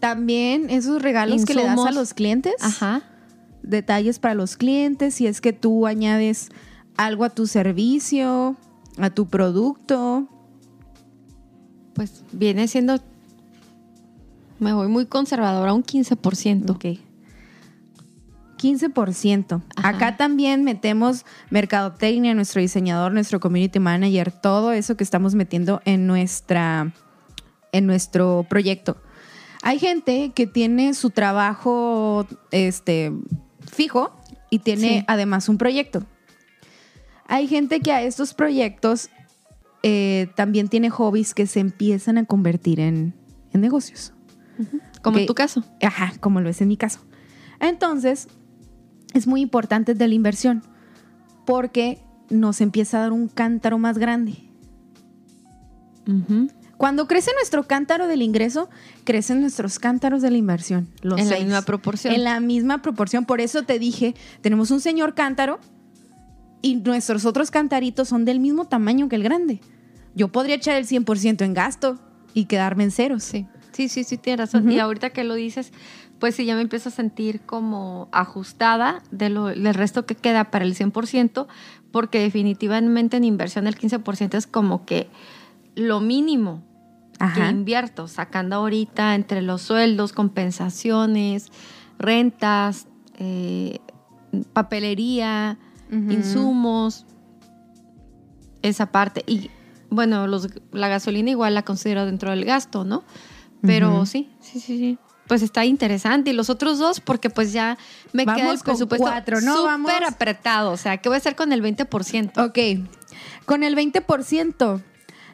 También 0.00 0.70
esos 0.70 1.00
regalos 1.02 1.44
que 1.44 1.54
le 1.54 1.64
das 1.64 1.78
a 1.78 1.92
los 1.92 2.14
clientes. 2.14 2.54
Ajá. 2.60 3.02
Detalles 3.62 4.18
para 4.18 4.34
los 4.34 4.56
clientes, 4.56 5.14
si 5.14 5.26
es 5.26 5.40
que 5.40 5.52
tú 5.52 5.86
añades 5.86 6.50
algo 6.96 7.24
a 7.24 7.30
tu 7.30 7.46
servicio, 7.46 8.56
a 8.98 9.10
tu 9.10 9.26
producto. 9.26 10.28
Pues 11.94 12.22
viene 12.32 12.68
siendo. 12.68 12.98
Me 14.58 14.72
voy 14.72 14.88
muy 14.88 15.06
conservadora, 15.06 15.72
un 15.72 15.82
15%. 15.82 16.70
Ok. 16.70 17.00
15%. 18.66 19.62
Ajá. 19.76 19.88
Acá 19.88 20.16
también 20.16 20.64
metemos 20.64 21.24
mercadotecnia, 21.50 22.34
nuestro 22.34 22.60
diseñador, 22.60 23.12
nuestro 23.12 23.40
community 23.40 23.78
manager, 23.78 24.32
todo 24.32 24.72
eso 24.72 24.96
que 24.96 25.04
estamos 25.04 25.34
metiendo 25.34 25.80
en 25.84 26.06
nuestra 26.06 26.92
en 27.72 27.86
nuestro 27.86 28.46
proyecto. 28.48 28.96
Hay 29.62 29.78
gente 29.78 30.32
que 30.34 30.46
tiene 30.46 30.94
su 30.94 31.10
trabajo 31.10 32.26
este 32.50 33.12
fijo 33.70 34.16
y 34.50 34.60
tiene 34.60 35.00
Sí. 35.00 35.04
además 35.08 35.48
un 35.48 35.58
proyecto. 35.58 36.04
Hay 37.26 37.48
gente 37.48 37.80
que 37.80 37.92
a 37.92 38.02
estos 38.02 38.34
proyectos 38.34 39.10
eh, 39.82 40.28
también 40.36 40.68
tiene 40.68 40.90
hobbies 40.90 41.34
que 41.34 41.46
se 41.46 41.60
empiezan 41.60 42.18
a 42.18 42.24
convertir 42.24 42.80
en, 42.80 43.14
en 43.52 43.60
negocios. 43.60 44.12
Como 45.02 45.18
en 45.18 45.26
tu 45.26 45.34
caso. 45.34 45.64
Ajá, 45.82 46.12
como 46.20 46.40
lo 46.40 46.48
es 46.48 46.60
en 46.60 46.68
mi 46.68 46.76
caso. 46.76 47.00
Entonces, 47.60 48.28
es 49.14 49.26
muy 49.26 49.40
importante 49.40 49.94
de 49.94 50.08
la 50.08 50.14
inversión 50.14 50.62
porque 51.44 52.00
nos 52.28 52.60
empieza 52.60 52.98
a 52.98 53.00
dar 53.02 53.12
un 53.12 53.28
cántaro 53.28 53.78
más 53.78 53.98
grande. 53.98 54.34
Cuando 56.76 57.08
crece 57.08 57.32
nuestro 57.34 57.66
cántaro 57.66 58.06
del 58.06 58.22
ingreso, 58.22 58.68
crecen 59.04 59.40
nuestros 59.40 59.78
cántaros 59.78 60.22
de 60.22 60.30
la 60.30 60.36
inversión. 60.36 60.88
Los 61.02 61.18
En 61.18 61.30
la 61.30 61.38
misma 61.38 61.62
proporción. 61.62 62.14
En 62.14 62.24
la 62.24 62.40
misma 62.40 62.82
proporción. 62.82 63.24
Por 63.24 63.40
eso 63.40 63.62
te 63.62 63.78
dije, 63.78 64.14
tenemos 64.42 64.70
un 64.70 64.80
señor 64.80 65.14
cántaro 65.14 65.58
y 66.62 66.76
nuestros 66.76 67.24
otros 67.24 67.50
cantaritos 67.50 68.08
son 68.08 68.24
del 68.24 68.40
mismo 68.40 68.66
tamaño 68.66 69.08
que 69.08 69.16
el 69.16 69.22
grande. 69.22 69.60
Yo 70.14 70.28
podría 70.28 70.56
echar 70.56 70.76
el 70.76 70.86
100% 70.86 71.44
en 71.44 71.54
gasto 71.54 71.98
y 72.34 72.44
quedarme 72.44 72.84
en 72.84 72.90
ceros. 72.90 73.22
Sí, 73.22 73.46
sí, 73.72 73.88
sí, 73.88 74.04
sí, 74.04 74.18
tienes 74.18 74.40
razón. 74.40 74.70
Y 74.70 74.78
ahorita 74.78 75.10
que 75.10 75.24
lo 75.24 75.34
dices, 75.34 75.72
pues 76.18 76.34
sí, 76.34 76.46
ya 76.46 76.54
me 76.54 76.62
empiezo 76.62 76.88
a 76.88 76.92
sentir 76.92 77.40
como 77.40 78.08
ajustada 78.12 79.02
de 79.10 79.28
lo, 79.28 79.46
del 79.46 79.74
resto 79.74 80.06
que 80.06 80.14
queda 80.14 80.50
para 80.50 80.64
el 80.64 80.74
100%, 80.74 81.46
porque 81.90 82.20
definitivamente 82.20 83.16
en 83.16 83.24
inversión 83.24 83.66
el 83.66 83.76
15% 83.76 84.34
es 84.34 84.46
como 84.46 84.84
que 84.86 85.08
lo 85.74 86.00
mínimo 86.00 86.62
que 87.34 87.40
invierto, 87.48 88.08
sacando 88.08 88.56
ahorita 88.56 89.14
entre 89.14 89.40
los 89.40 89.62
sueldos, 89.62 90.12
compensaciones, 90.12 91.50
rentas, 91.98 92.88
eh, 93.18 93.80
papelería, 94.52 95.58
insumos, 95.90 97.06
esa 98.60 98.92
parte. 98.92 99.24
Y 99.26 99.50
bueno, 99.88 100.26
los, 100.26 100.48
la 100.72 100.88
gasolina 100.88 101.30
igual 101.30 101.54
la 101.54 101.62
considero 101.62 102.04
dentro 102.04 102.30
del 102.30 102.44
gasto, 102.44 102.84
¿no? 102.84 103.02
Pero 103.62 104.04
sí, 104.04 104.30
sí, 104.40 104.60
sí, 104.60 104.78
sí. 104.78 104.98
Pues 105.26 105.42
está 105.42 105.64
interesante. 105.64 106.30
Y 106.30 106.32
los 106.32 106.50
otros 106.50 106.78
dos, 106.78 107.00
porque 107.00 107.30
pues 107.30 107.52
ya 107.52 107.78
me 108.12 108.24
queda 108.24 108.36
el 108.36 108.42
Vamos 108.46 108.62
con 108.62 108.74
presupuesto 108.74 109.06
cuatro, 109.06 109.40
¿no? 109.40 109.56
súper 109.56 109.70
Vamos. 109.70 109.92
apretado. 110.06 110.72
O 110.72 110.76
sea, 110.76 110.98
¿qué 110.98 111.08
voy 111.08 111.16
a 111.16 111.18
hacer 111.18 111.34
con 111.36 111.52
el 111.52 111.62
20%? 111.62 112.46
Ok, 112.46 112.88
con 113.44 113.62
el 113.62 113.76
20% 113.76 114.82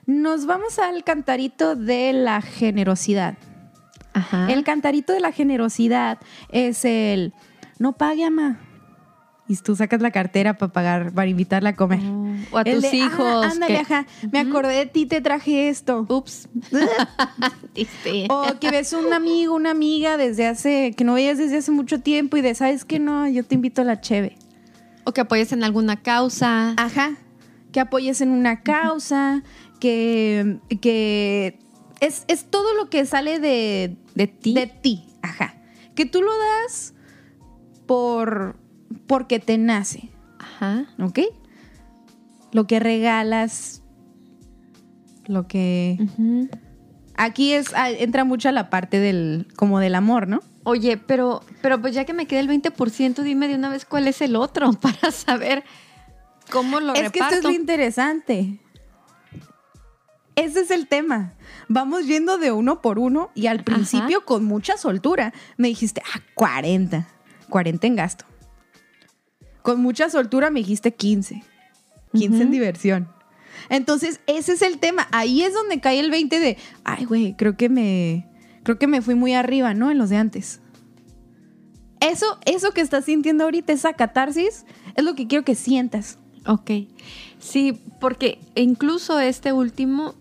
nos 0.07 0.47
vamos 0.47 0.79
al 0.79 1.05
cantarito 1.05 1.77
de 1.77 2.13
la 2.13 2.41
generosidad. 2.43 3.37
Ajá. 4.15 4.51
El 4.53 4.65
cantarito 4.65 5.13
de 5.13 5.21
la 5.21 5.33
generosidad 5.33 6.19
es 6.51 6.85
el 6.85 7.33
no 7.79 7.93
pague, 7.93 8.25
ama. 8.25 8.61
Y 9.53 9.57
tú 9.59 9.77
sacas 9.77 10.01
la 10.01 10.11
cartera 10.11 10.57
para 10.57 10.73
pagar, 10.73 11.13
para 11.13 11.29
invitarla 11.29 11.71
a 11.71 11.77
comer. 11.77 12.01
Oh, 12.03 12.35
o 12.53 12.59
a 12.59 12.63
El 12.63 12.81
tus 12.81 12.91
de, 12.91 12.97
hijos. 12.97 13.45
"Ah, 13.45 13.51
ándale, 13.53 13.75
que- 13.75 13.81
ajá. 13.81 14.07
Me 14.31 14.39
acordé 14.39 14.75
de 14.77 14.87
ti, 14.87 15.05
te 15.05 15.21
traje 15.21 15.69
esto. 15.69 16.07
Ups. 16.09 16.49
O 18.29 18.59
que 18.61 18.71
ves 18.71 18.93
un 18.93 19.13
amigo, 19.13 19.55
una 19.55 19.71
amiga 19.71 20.17
desde 20.17 20.47
hace, 20.47 20.93
que 20.97 21.05
no 21.05 21.15
veías 21.15 21.39
desde 21.39 21.57
hace 21.59 21.71
mucho 21.71 22.01
tiempo 22.01 22.37
y 22.37 22.41
de, 22.43 22.55
¿sabes 22.55 22.85
qué? 22.85 22.99
No, 22.99 23.29
yo 23.29 23.45
te 23.45 23.55
invito 23.55 23.83
a 23.83 23.85
la 23.85 24.01
cheve. 24.01 24.37
O 25.05 25.13
que 25.13 25.21
apoyes 25.23 25.53
en 25.53 25.65
alguna 25.65 26.03
causa. 26.03 26.75
Ajá. 26.77 27.13
Que 27.73 27.81
apoyes 27.81 28.21
en 28.21 28.31
una 28.31 28.63
causa, 28.63 29.43
que, 29.81 30.59
que 30.81 31.59
es, 32.01 32.25
es 32.29 32.45
todo 32.51 32.75
lo 32.75 32.89
que 32.91 33.05
sale 33.07 33.39
de, 33.41 33.97
de 34.15 34.27
ti. 34.27 34.55
de 34.55 34.67
ti. 34.67 35.05
Ajá. 35.23 35.55
Que 35.95 36.05
tú 36.07 36.21
lo 36.23 36.31
das 36.37 36.95
por 37.87 38.57
porque 39.07 39.39
te 39.39 39.59
nace, 39.59 40.11
Ajá. 40.39 40.87
¿ok? 40.99 41.21
Lo 42.53 42.67
que 42.67 42.81
regalas, 42.81 43.83
lo 45.27 45.47
que... 45.47 45.99
Aquí 47.15 47.53
es, 47.53 47.73
ah, 47.75 47.91
entra 47.91 48.25
mucho 48.25 48.49
a 48.49 48.53
la 48.53 48.71
parte 48.71 48.99
del, 48.99 49.47
como 49.57 49.81
del 49.81 49.95
amor, 49.95 50.29
¿no? 50.29 50.41
Oye, 50.65 50.97
pero, 50.97 51.43
pero 51.61 51.81
pues 51.81 51.95
ya 51.95 52.05
que 52.05 52.15
me 52.15 52.27
queda 52.27 52.41
el 52.41 52.49
20%, 52.49 53.23
dime 53.23 53.49
de 53.49 53.57
una 53.57 53.69
vez 53.69 53.85
cuál 53.85 54.09
es 54.09 54.21
el 54.23 54.37
otro 54.37 54.73
para 54.81 55.11
saber 55.11 55.65
cómo 56.51 56.81
lo 56.81 56.95
es 56.95 57.01
que 57.01 57.21
reparto. 57.21 57.35
esto 57.35 57.49
es 57.49 57.55
lo 57.55 57.59
interesante. 57.59 58.59
Ese 60.35 60.61
es 60.61 60.71
el 60.71 60.89
tema. 60.89 61.35
Vamos 61.69 62.07
yendo 62.07 62.39
de 62.39 62.53
uno 62.53 62.81
por 62.81 62.99
uno 62.99 63.31
y 63.35 63.49
al 63.49 63.65
principio 63.65 64.25
con 64.25 64.45
mucha 64.45 64.77
soltura 64.79 65.35
me 65.57 65.69
dijiste, 65.69 66.03
ah, 66.15 66.21
40. 66.35 67.07
40 67.51 67.87
en 67.87 67.97
gasto. 67.97 68.25
Con 69.63 69.81
mucha 69.81 70.11
soltura 70.11 70.51
me 70.51 70.61
dijiste 70.61 70.93
15. 70.93 71.43
15 72.13 72.43
en 72.43 72.51
diversión. 72.51 73.09
Entonces, 73.69 74.21
ese 74.27 74.53
es 74.53 74.63
el 74.63 74.79
tema. 74.79 75.09
Ahí 75.13 75.43
es 75.43 75.55
donde 75.55 75.81
cae 75.81 76.01
el 76.01 76.11
20 76.11 76.41
de, 76.41 76.59
ay, 76.85 77.05
güey, 77.05 77.35
creo 77.37 77.57
que 77.57 77.69
me 77.69 78.29
creo 78.63 78.79
que 78.79 78.87
me 78.87 79.03
fui 79.03 79.15
muy 79.15 79.35
arriba, 79.35 79.75
¿no? 79.75 79.91
En 79.91 79.99
los 79.99 80.11
de 80.11 80.17
antes. 80.17 80.61
Eso 82.01 82.39
eso 82.45 82.73
que 82.73 82.81
estás 82.81 83.05
sintiendo 83.05 83.45
ahorita 83.45 83.73
esa 83.73 83.93
catarsis 83.93 84.67
es 84.95 85.05
lo 85.05 85.15
que 85.15 85.27
quiero 85.27 85.45
que 85.45 85.55
sientas. 85.55 86.19
Ok. 86.47 86.71
Sí, 87.39 87.81
porque 88.01 88.41
incluso 88.55 89.21
este 89.21 89.53
último, 89.53 90.15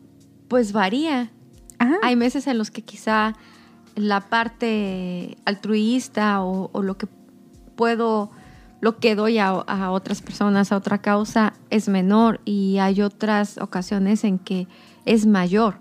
pues 0.48 0.72
varía. 0.72 1.32
Ajá. 1.80 1.98
Hay 2.04 2.16
meses 2.16 2.48
en 2.48 2.58
los 2.58 2.70
que 2.70 2.84
quizá 2.84 3.36
la 3.96 4.22
parte 4.22 5.38
altruista 5.46 6.44
o, 6.44 6.70
o 6.74 6.82
lo 6.84 6.98
que 6.98 7.08
puedo, 7.76 8.32
lo 8.82 8.98
que 9.00 9.16
doy 9.16 9.38
a, 9.38 9.50
a 9.50 9.92
otras 9.92 10.22
personas, 10.22 10.72
a 10.72 10.78
otra 10.78 10.98
causa, 11.02 11.54
es 11.70 11.88
menor 11.88 12.42
y 12.46 12.80
hay 12.80 13.02
otras 13.02 13.58
ocasiones 13.60 14.24
en 14.24 14.38
que 14.40 14.68
es 15.06 15.26
mayor, 15.26 15.76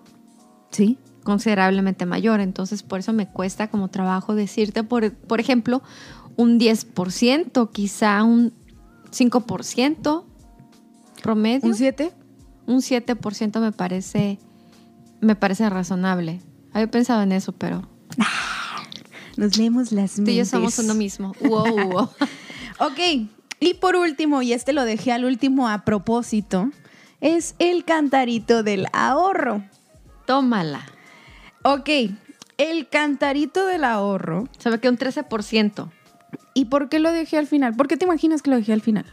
Sí. 0.71 0.99
considerablemente 1.25 2.07
mayor. 2.07 2.40
Entonces, 2.40 2.83
por 2.83 3.00
eso 3.00 3.12
me 3.12 3.26
cuesta 3.26 3.69
como 3.69 3.88
trabajo 3.88 4.35
decirte, 4.35 4.85
por, 4.85 5.12
por 5.12 5.40
ejemplo, 5.40 5.83
un 6.37 6.59
10%, 6.61 7.71
quizá 7.73 8.23
un 8.23 8.52
5% 9.11 10.25
promedio. 11.23 11.69
¿Un 11.69 11.75
7? 11.75 12.12
un 12.66 12.78
7% 12.83 13.61
me 13.61 13.73
parece 13.73 14.38
me 15.21 15.35
parece 15.37 15.69
razonable. 15.69 16.40
Había 16.73 16.90
pensado 16.90 17.23
en 17.23 17.33
eso, 17.33 17.52
pero 17.52 17.83
Nos 19.37 19.57
leemos 19.57 19.92
las 19.92 20.14
tú 20.14 20.23
y 20.23 20.25
yo 20.26 20.30
mentes. 20.45 20.50
somos 20.50 20.78
uno 20.78 20.95
mismo. 20.95 21.35
Wow, 21.40 21.90
wow. 21.90 22.09
Ok, 22.80 23.28
y 23.60 23.75
por 23.75 23.94
último, 23.94 24.40
y 24.40 24.54
este 24.54 24.72
lo 24.72 24.87
dejé 24.87 25.12
al 25.12 25.26
último 25.26 25.68
a 25.68 25.84
propósito, 25.84 26.70
es 27.20 27.54
el 27.58 27.84
cantarito 27.84 28.62
del 28.62 28.87
ahorro. 28.94 29.62
Tómala. 30.26 30.80
Ok, 31.62 31.90
El 32.56 32.88
cantarito 32.88 33.66
del 33.66 33.84
ahorro. 33.84 34.49
Sabe 34.58 34.80
que 34.80 34.88
un 34.88 34.96
13%. 34.96 35.90
¿Y 36.54 36.66
por 36.66 36.88
qué 36.88 37.00
lo 37.00 37.12
dejé 37.12 37.37
al 37.37 37.46
final? 37.46 37.75
¿Por 37.75 37.87
qué 37.87 37.99
te 37.99 38.06
imaginas 38.06 38.40
que 38.40 38.50
lo 38.50 38.56
dejé 38.56 38.72
al 38.72 38.80
final? 38.80 39.04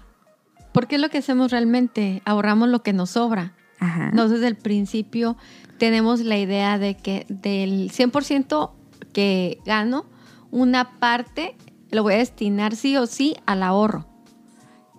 Porque 0.72 0.96
es 0.96 1.02
lo 1.02 1.10
que 1.10 1.18
hacemos 1.18 1.52
realmente, 1.52 2.22
ahorramos 2.24 2.70
lo 2.70 2.84
que 2.84 2.94
nos 2.94 3.12
sobra. 3.12 3.54
Ajá. 3.80 4.12
No 4.12 4.30
desde 4.30 4.48
el 4.48 4.56
principio 4.56 5.38
tenemos 5.78 6.22
la 6.22 6.38
idea 6.38 6.78
de 6.78 6.96
que 6.96 7.26
del 7.30 7.92
100% 7.92 8.72
que 9.14 9.60
gano, 9.66 10.06
una 10.52 11.00
parte 11.00 11.56
lo 11.92 12.04
voy 12.04 12.16
a 12.16 12.18
destinar 12.18 12.76
sí 12.76 12.98
o 12.98 13.06
sí 13.08 13.36
al 13.46 13.64
ahorro. 13.64 14.06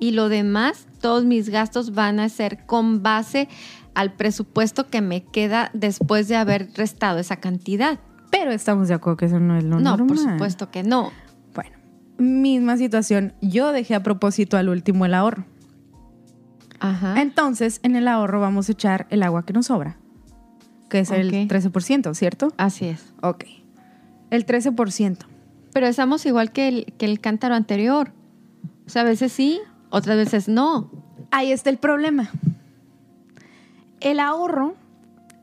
Y 0.01 0.13
lo 0.13 0.29
demás, 0.29 0.87
todos 1.01 1.25
mis 1.25 1.49
gastos 1.49 1.93
van 1.93 2.21
a 2.21 2.29
ser 2.29 2.65
con 2.67 3.03
base 3.03 3.49
al 3.95 4.13
presupuesto 4.13 4.87
que 4.87 5.01
me 5.01 5.25
queda 5.25 5.71
después 5.75 6.29
de 6.29 6.37
haber 6.37 6.71
restado 6.75 7.19
esa 7.19 7.37
cantidad. 7.37 7.99
Pero 8.31 8.53
estamos 8.53 8.87
de 8.89 8.95
acuerdo 8.95 9.17
que 9.17 9.25
eso 9.27 9.41
no 9.41 9.57
es 9.57 9.65
lo 9.65 9.77
no, 9.81 9.97
normal. 9.97 10.07
por 10.07 10.19
supuesto 10.19 10.71
que 10.71 10.83
no. 10.85 11.11
Bueno, 11.55 11.77
misma 12.19 12.77
situación. 12.77 13.33
Yo 13.41 13.73
dejé 13.73 13.95
a 13.97 14.03
propósito 14.03 14.57
al 14.57 14.69
último 14.69 15.05
el 15.07 15.15
ahorro. 15.15 15.47
Ajá. 16.81 17.21
Entonces, 17.21 17.81
en 17.83 17.97
el 17.97 18.07
ahorro 18.07 18.41
vamos 18.41 18.69
a 18.69 18.73
echar 18.73 19.07
el 19.11 19.25
agua 19.25 19.45
que 19.45 19.53
nos 19.53 19.67
sobra, 19.67 19.97
que 20.89 21.01
es 21.01 21.11
Ok. 21.11 21.17
el 21.17 21.33
13%, 21.49 22.15
¿cierto? 22.15 22.53
Así 22.57 22.87
es. 22.87 23.13
Ok. 23.21 23.45
El 24.31 24.47
13%. 24.47 25.19
Pero 25.73 25.87
estamos 25.87 26.25
igual 26.27 26.53
que 26.53 26.69
el, 26.69 26.95
que 26.99 27.07
el 27.07 27.21
cántaro 27.21 27.55
anterior. 27.55 28.13
O 28.87 28.91
sea, 28.91 29.03
a 29.03 29.05
veces 29.05 29.33
sí, 29.33 29.61
otras 29.91 30.17
veces 30.17 30.49
no. 30.49 30.91
Ahí 31.31 31.53
está 31.53 31.71
el 31.71 31.79
problema. 31.79 32.31
El 34.01 34.21
ahorro 34.21 34.75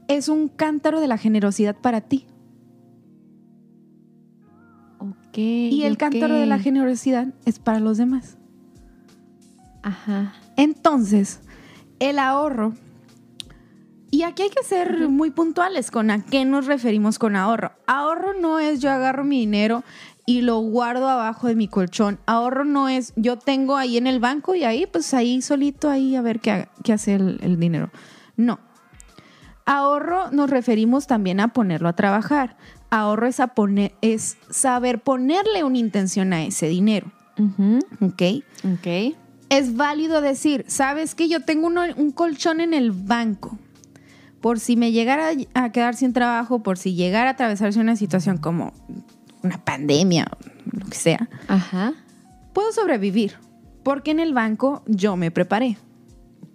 es 0.07 0.29
un 0.29 0.47
cántaro 0.47 0.99
de 0.99 1.07
la 1.07 1.17
generosidad 1.17 1.75
para 1.75 2.01
ti. 2.01 2.25
Ok. 4.99 5.37
Y 5.37 5.83
el 5.83 5.97
cántaro 5.97 6.35
de 6.35 6.45
la 6.45 6.59
generosidad 6.59 7.27
es 7.45 7.59
para 7.59 7.79
los 7.79 7.97
demás. 7.97 8.37
Ajá. 9.83 10.33
Entonces, 10.57 11.41
el 11.99 12.19
ahorro. 12.19 12.73
Y 14.11 14.23
aquí 14.23 14.43
hay 14.43 14.49
que 14.49 14.63
ser 14.63 15.09
muy 15.09 15.29
puntuales 15.31 15.91
con 15.91 16.09
a 16.09 16.23
qué 16.23 16.45
nos 16.45 16.67
referimos 16.67 17.19
con 17.19 17.35
ahorro. 17.35 17.73
Ahorro 17.85 18.33
no 18.39 18.59
es 18.59 18.79
yo 18.79 18.89
agarro 18.89 19.25
mi 19.25 19.39
dinero 19.41 19.83
y 20.25 20.41
lo 20.41 20.59
guardo 20.59 21.07
abajo 21.09 21.47
de 21.47 21.55
mi 21.55 21.67
colchón. 21.67 22.19
Ahorro 22.25 22.65
no 22.65 22.89
es 22.89 23.13
yo 23.15 23.37
tengo 23.37 23.75
ahí 23.77 23.97
en 23.97 24.07
el 24.07 24.19
banco 24.19 24.55
y 24.55 24.63
ahí, 24.63 24.85
pues 24.87 25.13
ahí 25.13 25.41
solito, 25.41 25.89
ahí 25.89 26.15
a 26.15 26.21
ver 26.21 26.39
qué, 26.39 26.67
qué 26.83 26.93
hace 26.93 27.15
el, 27.15 27.39
el 27.41 27.59
dinero. 27.59 27.91
No. 28.35 28.59
Ahorro 29.65 30.29
nos 30.31 30.49
referimos 30.49 31.07
también 31.07 31.39
a 31.39 31.49
ponerlo 31.49 31.89
a 31.89 31.93
trabajar. 31.93 32.55
Ahorro 32.91 33.27
es, 33.27 33.39
a 33.39 33.47
poner, 33.47 33.93
es 34.01 34.37
saber 34.49 34.99
ponerle 35.01 35.63
una 35.63 35.77
intención 35.79 36.33
a 36.33 36.43
ese 36.43 36.67
dinero. 36.67 37.11
¿Ok? 37.99 38.21
Ok. 38.73 39.15
es 39.49 39.75
válido 39.75 40.21
decir, 40.21 40.63
sabes 40.67 41.15
que 41.15 41.27
yo 41.27 41.41
tengo 41.41 41.67
uno- 41.67 41.81
un 41.97 42.11
colchón 42.11 42.61
en 42.61 42.73
el 42.73 42.91
banco. 42.91 43.57
Por 44.39 44.59
si 44.59 44.75
me 44.77 44.91
llegara 44.91 45.29
a 45.55 45.71
quedar 45.71 45.95
sin 45.95 46.13
trabajo, 46.13 46.61
por 46.63 46.77
si 46.77 46.93
llegara 46.93 47.29
a 47.29 47.33
atravesarse 47.33 47.79
una 47.79 47.95
situación 47.95 48.37
como 48.37 48.71
una 49.45 49.63
pandemia 49.63 50.27
lo 50.71 50.85
que 50.87 50.95
sea, 50.97 51.29
Ajá. 51.47 51.93
puedo 52.53 52.71
sobrevivir. 52.71 53.33
Porque 53.83 54.11
en 54.11 54.19
el 54.19 54.33
banco 54.33 54.81
yo 54.87 55.15
me 55.15 55.29
preparé. 55.31 55.77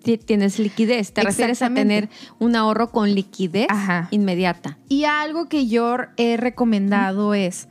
Ti- 0.02 0.18
Tienes 0.18 0.59
liquidez. 0.59 1.12
Te 1.12 1.23
refieres 1.23 1.62
a 1.62 1.73
tener 1.73 2.09
un 2.40 2.56
ahorro 2.56 2.90
con 2.90 3.14
liquidez 3.14 3.66
Ajá. 3.70 4.09
inmediata. 4.11 4.78
Y 4.88 5.04
algo 5.04 5.49
que 5.49 5.68
yo 5.68 5.97
he 6.16 6.37
recomendado 6.37 7.35
es 7.35 7.68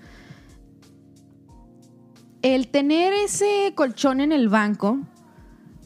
el 2.42 2.68
tener 2.70 3.14
ese 3.14 3.74
colchón 3.76 4.22
en 4.22 4.32
el 4.32 4.48
banco 4.48 5.00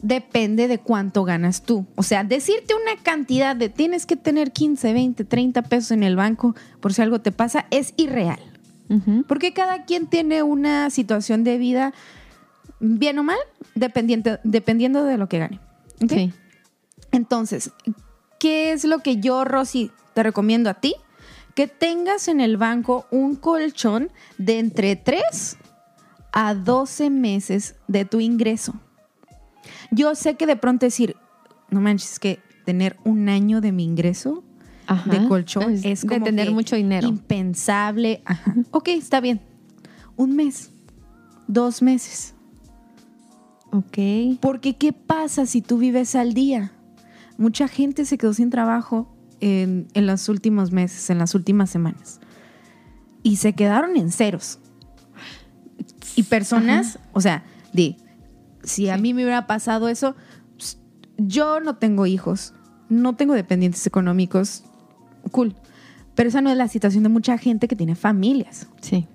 depende 0.02 0.68
de 0.68 0.78
cuánto 0.78 1.24
ganas 1.24 1.62
tú. 1.62 1.86
O 1.96 2.02
sea, 2.02 2.22
decirte 2.24 2.74
una 2.74 3.02
cantidad 3.02 3.56
de 3.56 3.70
tienes 3.70 4.06
que 4.06 4.16
tener 4.16 4.52
15, 4.52 4.92
20, 4.92 5.24
30 5.24 5.62
pesos 5.62 5.90
en 5.92 6.02
el 6.02 6.14
banco 6.14 6.54
por 6.80 6.92
si 6.92 7.02
algo 7.02 7.20
te 7.20 7.32
pasa 7.32 7.66
es 7.70 7.94
irreal. 7.96 8.38
Porque 9.26 9.52
cada 9.52 9.84
quien 9.84 10.06
tiene 10.06 10.42
una 10.42 10.90
situación 10.90 11.42
de 11.42 11.58
vida, 11.58 11.94
bien 12.80 13.18
o 13.18 13.22
mal, 13.22 13.38
dependiente, 13.74 14.38
dependiendo 14.44 15.04
de 15.04 15.16
lo 15.18 15.28
que 15.28 15.38
gane. 15.38 15.60
¿Ok? 16.02 16.12
Sí. 16.12 16.32
Entonces, 17.12 17.72
¿qué 18.38 18.72
es 18.72 18.84
lo 18.84 18.98
que 18.98 19.18
yo, 19.18 19.44
Rosy, 19.44 19.90
te 20.14 20.22
recomiendo 20.22 20.70
a 20.70 20.74
ti? 20.74 20.94
Que 21.54 21.66
tengas 21.66 22.28
en 22.28 22.40
el 22.40 22.56
banco 22.56 23.06
un 23.10 23.36
colchón 23.36 24.10
de 24.38 24.58
entre 24.58 24.96
3 24.96 25.56
a 26.32 26.54
12 26.54 27.10
meses 27.10 27.76
de 27.86 28.04
tu 28.04 28.20
ingreso. 28.20 28.74
Yo 29.90 30.14
sé 30.14 30.34
que 30.34 30.46
de 30.46 30.56
pronto 30.56 30.84
decir, 30.84 31.16
no 31.70 31.80
manches, 31.80 32.18
que 32.18 32.40
tener 32.64 32.96
un 33.04 33.28
año 33.28 33.60
de 33.60 33.72
mi 33.72 33.84
ingreso 33.84 34.42
Ajá. 34.86 35.10
de 35.10 35.26
colchón 35.28 35.72
Es 35.72 35.84
es, 35.84 36.02
de 36.02 36.08
como 36.08 36.24
tener 36.24 36.50
mucho 36.52 36.76
dinero. 36.76 37.08
Impensable. 37.08 38.22
Ajá. 38.24 38.54
Ok, 38.70 38.88
está 38.88 39.20
bien. 39.20 39.40
Un 40.16 40.36
mes, 40.36 40.70
dos 41.48 41.82
meses. 41.82 42.34
Ok. 43.72 44.38
Porque 44.40 44.76
¿qué 44.76 44.92
pasa 44.92 45.46
si 45.46 45.60
tú 45.62 45.78
vives 45.78 46.14
al 46.14 46.32
día? 46.34 46.72
Mucha 47.38 47.66
gente 47.66 48.04
se 48.04 48.16
quedó 48.18 48.32
sin 48.32 48.50
trabajo 48.50 49.12
en, 49.40 49.88
en 49.94 50.06
los 50.06 50.28
últimos 50.28 50.70
meses, 50.70 51.10
en 51.10 51.18
las 51.18 51.34
últimas 51.34 51.70
semanas. 51.70 52.20
Y 53.22 53.36
se 53.36 53.54
quedaron 53.54 53.96
en 53.96 54.12
ceros. 54.12 54.58
Y 56.14 56.22
personas, 56.24 57.00
o 57.12 57.20
sea, 57.20 57.42
di, 57.72 57.96
si 58.62 58.88
a 58.88 58.94
Sí. 58.96 59.02
mí 59.02 59.14
me 59.14 59.22
hubiera 59.24 59.48
pasado 59.48 59.88
eso, 59.88 60.14
yo 61.18 61.58
no 61.60 61.76
tengo 61.76 62.06
hijos, 62.06 62.54
no 62.88 63.16
tengo 63.16 63.34
dependientes 63.34 63.84
económicos, 63.86 64.62
cool. 65.30 65.54
Pero 66.14 66.28
esa 66.28 66.40
no 66.40 66.50
es 66.50 66.56
la 66.56 66.68
situación 66.68 67.02
de 67.02 67.08
mucha 67.08 67.36
gente 67.38 67.66
que 67.68 67.76
tiene 67.76 67.94
familias. 67.96 68.68
Sí. 68.80 69.06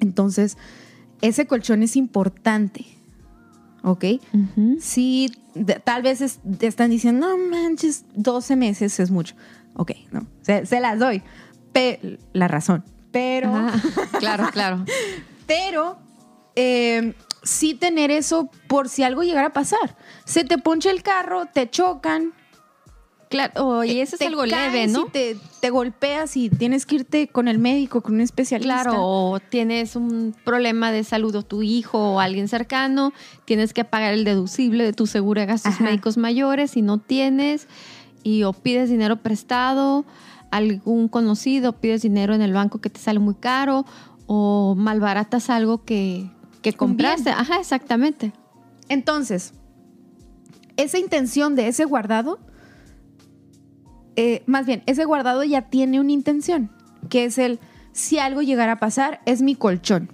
Entonces, 0.00 0.56
ese 1.22 1.46
colchón 1.46 1.82
es 1.82 1.96
importante. 1.96 2.84
¿Ok? 3.82 4.04
Ujú. 4.32 4.76
Sí, 4.80 5.30
de- 5.54 5.76
tal 5.80 6.02
vez 6.02 6.20
es- 6.20 6.40
te 6.58 6.66
están 6.66 6.90
diciendo, 6.90 7.28
no 7.28 7.38
manches, 7.38 8.04
12 8.14 8.56
meses 8.56 8.98
es 9.00 9.10
mucho. 9.10 9.34
Ok, 9.74 9.92
no, 10.10 10.26
se, 10.42 10.66
se 10.66 10.80
las 10.80 10.98
doy. 10.98 11.22
Pe- 11.72 12.18
la 12.32 12.48
razón. 12.48 12.84
Pero, 13.12 13.54
Ajá. 13.54 13.80
Claro, 14.18 14.48
claro. 14.52 14.84
pero, 15.46 15.98
eh, 16.56 17.14
sí 17.44 17.74
tener 17.74 18.10
eso 18.10 18.50
por 18.66 18.88
si 18.88 19.04
algo 19.04 19.22
llegara 19.22 19.48
a 19.48 19.52
pasar. 19.52 19.96
Se 20.24 20.44
te 20.44 20.58
poncha 20.58 20.90
el 20.90 21.02
carro, 21.02 21.46
te 21.46 21.70
chocan. 21.70 22.32
Claro, 23.28 23.66
oye, 23.78 24.02
eso 24.02 24.14
es 24.14 24.20
te 24.20 24.26
algo 24.26 24.42
caes 24.42 24.72
leve, 24.72 24.86
¿no? 24.86 25.06
y 25.06 25.10
te, 25.10 25.36
te 25.60 25.70
golpeas 25.70 26.36
y 26.36 26.48
tienes 26.48 26.86
que 26.86 26.96
irte 26.96 27.26
con 27.26 27.48
el 27.48 27.58
médico, 27.58 28.00
con 28.00 28.14
un 28.14 28.20
especialista. 28.20 28.82
Claro, 28.84 29.04
o 29.04 29.40
tienes 29.40 29.96
un 29.96 30.34
problema 30.44 30.92
de 30.92 31.02
salud 31.02 31.34
o 31.34 31.42
tu 31.42 31.62
hijo 31.62 32.14
o 32.14 32.20
alguien 32.20 32.46
cercano, 32.46 33.12
tienes 33.44 33.72
que 33.72 33.84
pagar 33.84 34.14
el 34.14 34.24
deducible 34.24 34.84
de 34.84 34.92
tu 34.92 35.06
seguro 35.06 35.40
de 35.40 35.46
gastos 35.46 35.74
Ajá. 35.74 35.84
médicos 35.84 36.16
mayores 36.16 36.70
si 36.70 36.82
no 36.82 36.98
tienes, 36.98 37.66
y 38.22 38.44
o 38.44 38.52
pides 38.52 38.90
dinero 38.90 39.16
prestado, 39.16 40.04
algún 40.50 41.08
conocido, 41.08 41.72
pides 41.72 42.02
dinero 42.02 42.32
en 42.34 42.42
el 42.42 42.52
banco 42.52 42.80
que 42.80 42.90
te 42.90 43.00
sale 43.00 43.18
muy 43.18 43.34
caro, 43.34 43.84
o 44.26 44.74
malbaratas 44.76 45.50
algo 45.50 45.84
que, 45.84 46.30
que 46.62 46.70
bien. 46.70 46.78
compraste. 46.78 47.30
Ajá, 47.30 47.58
exactamente. 47.58 48.32
Entonces, 48.88 49.52
esa 50.76 50.98
intención 50.98 51.56
de 51.56 51.68
ese 51.68 51.84
guardado, 51.84 52.38
eh, 54.16 54.42
más 54.46 54.66
bien, 54.66 54.82
ese 54.86 55.04
guardado 55.04 55.44
ya 55.44 55.62
tiene 55.62 56.00
una 56.00 56.12
intención, 56.12 56.70
que 57.08 57.24
es 57.24 57.38
el, 57.38 57.60
si 57.92 58.18
algo 58.18 58.42
llegara 58.42 58.72
a 58.72 58.78
pasar, 58.80 59.20
es 59.26 59.42
mi 59.42 59.54
colchón. 59.54 60.10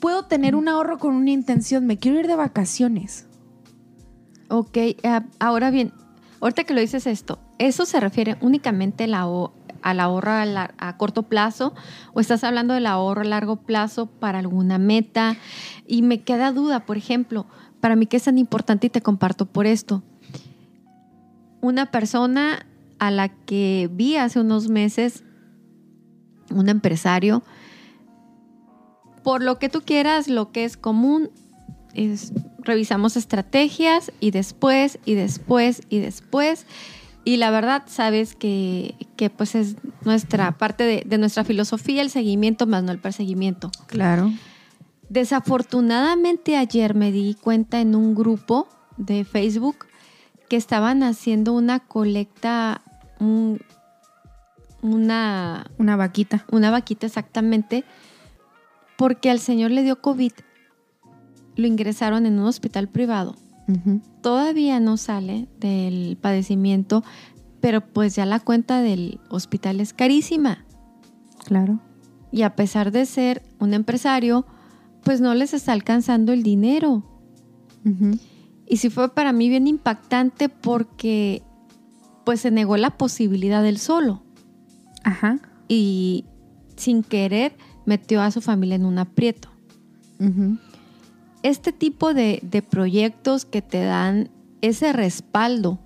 Puedo 0.00 0.24
tener 0.24 0.54
un 0.54 0.68
ahorro 0.68 0.98
con 0.98 1.14
una 1.14 1.30
intención, 1.30 1.86
me 1.86 1.98
quiero 1.98 2.18
ir 2.18 2.26
de 2.26 2.36
vacaciones. 2.36 3.26
Ok, 4.48 4.76
eh, 4.76 4.96
ahora 5.38 5.70
bien, 5.70 5.92
ahorita 6.40 6.64
que 6.64 6.74
lo 6.74 6.80
dices 6.80 7.06
esto, 7.06 7.38
¿eso 7.58 7.86
se 7.86 8.00
refiere 8.00 8.36
únicamente 8.40 9.06
la 9.06 9.28
al 9.82 9.98
ahorro 9.98 10.30
a, 10.30 10.44
lar- 10.44 10.74
a 10.78 10.96
corto 10.96 11.24
plazo 11.24 11.74
o 12.12 12.20
estás 12.20 12.44
hablando 12.44 12.74
del 12.74 12.86
ahorro 12.86 13.22
a 13.22 13.24
largo 13.24 13.56
plazo 13.56 14.06
para 14.06 14.38
alguna 14.38 14.78
meta? 14.78 15.36
Y 15.86 16.02
me 16.02 16.22
queda 16.22 16.52
duda, 16.52 16.86
por 16.86 16.96
ejemplo, 16.96 17.46
para 17.80 17.96
mí 17.96 18.06
que 18.06 18.16
es 18.18 18.24
tan 18.24 18.38
importante 18.38 18.86
y 18.88 18.90
te 18.90 19.00
comparto 19.00 19.46
por 19.46 19.66
esto. 19.66 20.02
Una 21.62 21.90
persona 21.90 22.66
a 22.98 23.10
la 23.10 23.30
que 23.30 23.88
vi 23.90 24.16
hace 24.16 24.38
unos 24.38 24.68
meses, 24.68 25.24
un 26.50 26.68
empresario, 26.68 27.42
por 29.22 29.42
lo 29.42 29.58
que 29.58 29.68
tú 29.70 29.80
quieras, 29.80 30.28
lo 30.28 30.52
que 30.52 30.64
es 30.64 30.76
común, 30.76 31.30
es, 31.94 32.32
revisamos 32.58 33.16
estrategias 33.16 34.12
y 34.20 34.30
después 34.30 34.98
y 35.04 35.14
después 35.14 35.82
y 35.88 36.00
después. 36.00 36.66
Y 37.24 37.36
la 37.36 37.50
verdad, 37.50 37.84
sabes 37.86 38.34
que, 38.34 38.94
que 39.16 39.30
pues 39.30 39.54
es 39.54 39.76
nuestra 40.04 40.58
parte 40.58 40.84
de, 40.84 41.04
de 41.06 41.18
nuestra 41.18 41.44
filosofía, 41.44 42.02
el 42.02 42.10
seguimiento 42.10 42.66
más 42.66 42.82
no 42.82 42.92
el 42.92 42.98
perseguimiento. 42.98 43.70
Claro. 43.86 44.32
Desafortunadamente 45.08 46.56
ayer 46.56 46.94
me 46.94 47.12
di 47.12 47.34
cuenta 47.34 47.80
en 47.80 47.94
un 47.94 48.14
grupo 48.14 48.68
de 48.96 49.24
Facebook 49.24 49.86
que 50.52 50.58
estaban 50.58 51.02
haciendo 51.02 51.54
una 51.54 51.80
colecta, 51.80 52.82
un- 53.20 53.58
una, 54.82 55.70
Una 55.78 55.96
vaquita. 55.96 56.44
una 56.52 56.70
vaquita 56.70 57.06
exactamente, 57.06 57.84
porque 58.98 59.30
al 59.30 59.38
señor 59.38 59.70
le 59.70 59.82
dio 59.82 60.02
COVID, 60.02 60.32
lo 61.56 61.66
ingresaron 61.66 62.26
en 62.26 62.38
un 62.38 62.44
hospital 62.44 62.86
privado. 62.88 63.34
Todavía 64.20 64.78
no 64.78 64.98
sale 64.98 65.48
del 65.58 66.18
padecimiento, 66.20 67.02
pero 67.62 67.80
pues 67.80 68.14
ya 68.14 68.26
la 68.26 68.38
cuenta 68.38 68.82
del 68.82 69.20
hospital 69.30 69.80
es 69.80 69.94
carísima. 69.94 70.66
Claro. 71.46 71.80
Y 72.30 72.42
a 72.42 72.54
pesar 72.56 72.92
de 72.92 73.06
ser 73.06 73.42
un 73.58 73.72
empresario, 73.72 74.44
pues 75.02 75.22
no 75.22 75.32
les 75.32 75.54
está 75.54 75.72
alcanzando 75.72 76.34
el 76.34 76.42
dinero. 76.42 77.02
Ujú. 77.86 78.18
Y 78.66 78.78
sí 78.78 78.90
fue 78.90 79.12
para 79.14 79.32
mí 79.32 79.48
bien 79.48 79.66
impactante 79.66 80.48
porque 80.48 81.42
pues 82.24 82.40
se 82.40 82.50
negó 82.50 82.76
la 82.76 82.90
posibilidad 82.96 83.62
del 83.62 83.78
solo 83.78 84.22
Ajá. 85.04 85.38
y 85.68 86.24
sin 86.76 87.02
querer 87.02 87.56
metió 87.84 88.22
a 88.22 88.30
su 88.30 88.40
familia 88.40 88.76
en 88.76 88.84
un 88.84 88.98
aprieto. 88.98 89.48
Este 91.42 91.72
tipo 91.72 92.14
de, 92.14 92.38
de 92.42 92.62
proyectos 92.62 93.44
que 93.44 93.60
te 93.60 93.82
dan 93.82 94.30
ese 94.60 94.92
respaldo, 94.92 95.80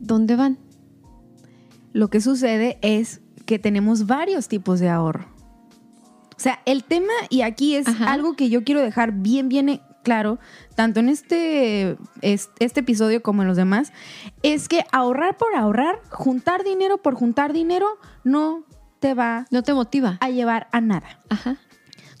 ¿dónde 0.00 0.34
van? 0.34 0.58
Lo 1.92 2.08
que 2.10 2.20
sucede 2.20 2.78
es 2.82 3.20
que 3.46 3.60
tenemos 3.60 4.06
varios 4.06 4.48
tipos 4.48 4.80
de 4.80 4.88
ahorro. 4.88 5.26
O 6.36 6.40
sea, 6.42 6.60
el 6.64 6.84
tema, 6.84 7.12
y 7.28 7.42
aquí 7.42 7.76
es 7.76 7.86
Ajá. 7.86 8.12
algo 8.12 8.34
que 8.34 8.48
yo 8.48 8.64
quiero 8.64 8.80
dejar 8.80 9.12
bien, 9.12 9.48
bien 9.48 9.80
claro, 10.02 10.38
tanto 10.74 11.00
en 11.00 11.08
este, 11.08 11.96
es- 12.22 12.50
este 12.58 12.80
episodio 12.80 13.22
como 13.22 13.42
en 13.42 13.48
los 13.48 13.56
demás, 13.56 13.92
es 14.42 14.68
que 14.68 14.84
ahorrar 14.92 15.36
por 15.36 15.54
ahorrar, 15.54 16.00
juntar 16.10 16.64
dinero 16.64 16.98
por 16.98 17.14
juntar 17.14 17.52
dinero, 17.52 17.86
no 18.24 18.64
te 18.98 19.14
va 19.14 19.46
No 19.50 19.62
te 19.62 19.72
motiva. 19.74 20.18
a 20.20 20.28
llevar 20.30 20.68
a 20.72 20.80
nada. 20.80 21.20
Ajá. 21.28 21.56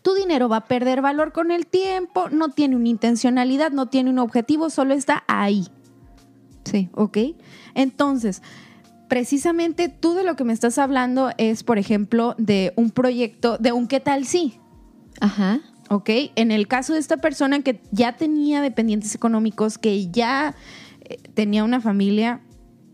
Tu 0.02 0.14
dinero 0.14 0.48
va 0.48 0.56
a 0.56 0.64
perder 0.66 1.02
valor 1.02 1.32
con 1.32 1.50
el 1.50 1.66
tiempo, 1.66 2.30
no 2.30 2.48
tiene 2.48 2.74
una 2.76 2.88
intencionalidad, 2.88 3.70
no 3.70 3.88
tiene 3.88 4.08
un 4.10 4.18
objetivo, 4.18 4.70
solo 4.70 4.94
está 4.94 5.24
ahí. 5.28 5.66
Sí. 6.64 6.88
¿ok? 6.94 7.18
Entonces, 7.74 8.42
precisamente 9.08 9.88
tú 9.88 10.14
de 10.14 10.22
lo 10.24 10.36
que 10.36 10.44
me 10.44 10.52
estás 10.52 10.78
hablando 10.78 11.30
es, 11.36 11.64
por 11.64 11.78
ejemplo, 11.78 12.34
de 12.38 12.72
un 12.76 12.90
proyecto, 12.90 13.58
de 13.58 13.72
un 13.72 13.88
qué 13.88 14.00
tal 14.00 14.24
sí, 14.24 14.58
Ajá. 15.20 15.60
¿Ok? 15.90 16.08
En 16.36 16.50
el 16.52 16.68
caso 16.68 16.94
de 16.94 17.00
esta 17.00 17.18
persona 17.18 17.60
que 17.60 17.80
ya 17.90 18.16
tenía 18.16 18.62
dependientes 18.62 19.14
económicos, 19.14 19.76
que 19.76 20.08
ya 20.10 20.54
eh, 21.02 21.16
tenía 21.34 21.64
una 21.64 21.80
familia, 21.80 22.40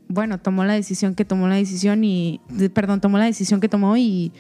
bueno, 0.09 0.39
tomó 0.41 0.65
la 0.65 0.73
decisión 0.73 1.15
que 1.15 1.25
tomó 1.25 1.47
la 1.47 1.57
decisión 1.57 2.03
y, 2.05 2.41
perdón, 2.75 3.01
tomó 3.01 3.19
la 3.19 3.27
decisión 3.27 3.61
que 3.61 3.69
tomó 3.69 3.97
y 3.97 4.33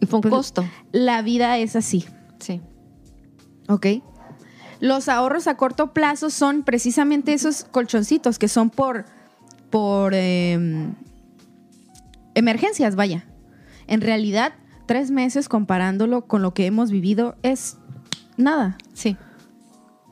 Y 0.00 0.06
fue 0.06 0.18
un 0.18 0.22
Pues- 0.22 0.32
costo. 0.34 0.64
la 0.92 1.22
vida 1.22 1.56
es 1.58 1.74
así. 1.76 2.04
Sí. 2.38 2.60
¿ok? 3.68 3.86
Los 4.80 5.08
ahorros 5.08 5.46
a 5.48 5.56
corto 5.56 5.92
plazo 5.92 6.30
son 6.30 6.62
precisamente 6.62 7.32
esos 7.32 7.64
colchoncitos 7.64 8.38
que 8.38 8.46
son 8.48 8.70
por, 8.70 9.04
por 9.70 10.14
em, 10.14 10.94
emergencias, 12.34 12.94
vaya. 12.96 13.24
En 13.88 14.00
realidad, 14.00 14.52
tres 14.88 15.12
meses 15.12 15.48
comparándolo 15.48 16.22
con 16.26 16.42
lo 16.42 16.52
que 16.54 16.66
hemos 16.66 16.90
vivido 16.90 17.36
es 17.44 17.76
nada. 18.36 18.76
Sí. 18.94 19.16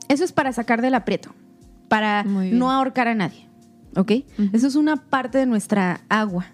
Eso 0.07 0.23
es 0.23 0.31
para 0.31 0.53
sacar 0.53 0.81
del 0.81 0.95
aprieto, 0.95 1.31
para 1.89 2.23
no 2.23 2.71
ahorcar 2.71 3.09
a 3.09 3.15
nadie, 3.15 3.49
¿ok? 3.97 4.11
Eso 4.53 4.67
es 4.67 4.75
una 4.75 4.95
parte 4.95 5.37
de 5.39 5.45
nuestra 5.45 5.99
agua. 6.07 6.45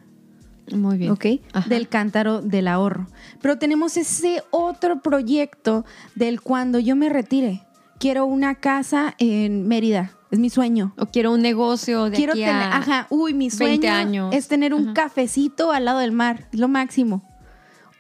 Muy 0.74 0.98
bien. 0.98 1.12
¿ok? 1.12 1.26
Ajá. 1.52 1.68
Del 1.70 1.90
cántaro 1.90 2.42
del 2.42 2.68
ahorro. 2.70 3.06
Pero 3.42 3.58
tenemos 3.60 3.98
ese 3.98 4.42
otro 4.50 5.02
proyecto 5.02 5.86
del 6.16 6.40
cuando 6.42 6.80
yo 6.80 6.96
me 6.96 7.10
retire. 7.10 7.62
Quiero 8.00 8.26
una 8.26 8.56
casa 8.56 9.14
en 9.20 9.68
Mérida. 9.68 10.12
Es 10.32 10.40
mi 10.40 10.50
sueño. 10.50 10.94
O 10.98 11.06
quiero 11.08 11.32
un 11.34 11.42
negocio 11.42 12.10
de 12.10 12.16
Quiero 12.16 12.32
aquí 12.34 12.44
a... 12.44 12.78
ajá, 12.78 13.08
uy, 13.10 13.34
mi 13.34 13.50
20 13.50 13.58
sueño 13.58 13.94
años. 13.94 14.34
es 14.34 14.48
tener 14.48 14.74
un 14.74 14.86
Ajá. 14.86 14.94
cafecito 14.94 15.72
al 15.72 15.86
lado 15.86 16.00
del 16.00 16.12
mar, 16.14 16.48
lo 16.54 16.68
máximo. 16.70 17.22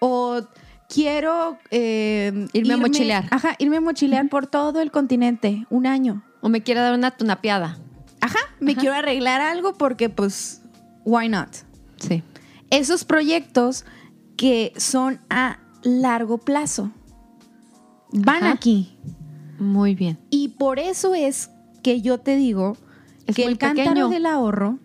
O 0.05 0.41
quiero 0.89 1.57
eh, 1.71 2.47
Irme 2.51 2.73
a 2.73 2.77
mochilear. 2.77 3.25
Ajá, 3.31 3.55
irme 3.57 3.77
a 3.77 3.81
mochilear 3.81 4.27
por 4.27 4.47
todo 4.47 4.81
el 4.81 4.91
continente, 4.91 5.65
un 5.69 5.85
año. 5.87 6.23
O 6.41 6.49
me 6.49 6.61
quiero 6.61 6.81
dar 6.81 6.93
una 6.93 7.11
tunapeada. 7.11 7.77
Ajá, 8.19 8.39
me 8.59 8.73
Ajá. 8.73 8.81
quiero 8.81 8.95
arreglar 8.97 9.39
algo 9.39 9.73
porque 9.77 10.09
pues, 10.09 10.61
why 11.05 11.29
not? 11.29 11.47
Sí. 11.97 12.21
esos 12.69 13.05
proyectos 13.05 13.85
que 14.35 14.73
son 14.75 15.21
a 15.29 15.59
largo 15.83 16.37
plazo 16.37 16.91
van 18.11 18.43
Ajá. 18.43 18.51
aquí. 18.51 18.97
Muy 19.59 19.95
bien. 19.95 20.19
Y 20.29 20.49
por 20.49 20.79
eso 20.79 21.15
es 21.15 21.49
que 21.81 22.01
yo 22.01 22.17
te 22.17 22.35
digo 22.35 22.75
Es 23.25 23.37
que 23.37 23.45
el 23.45 23.57
cántaro 23.57 23.89
pequeño. 23.91 24.09
del 24.09 24.25
ahorro 24.25 24.79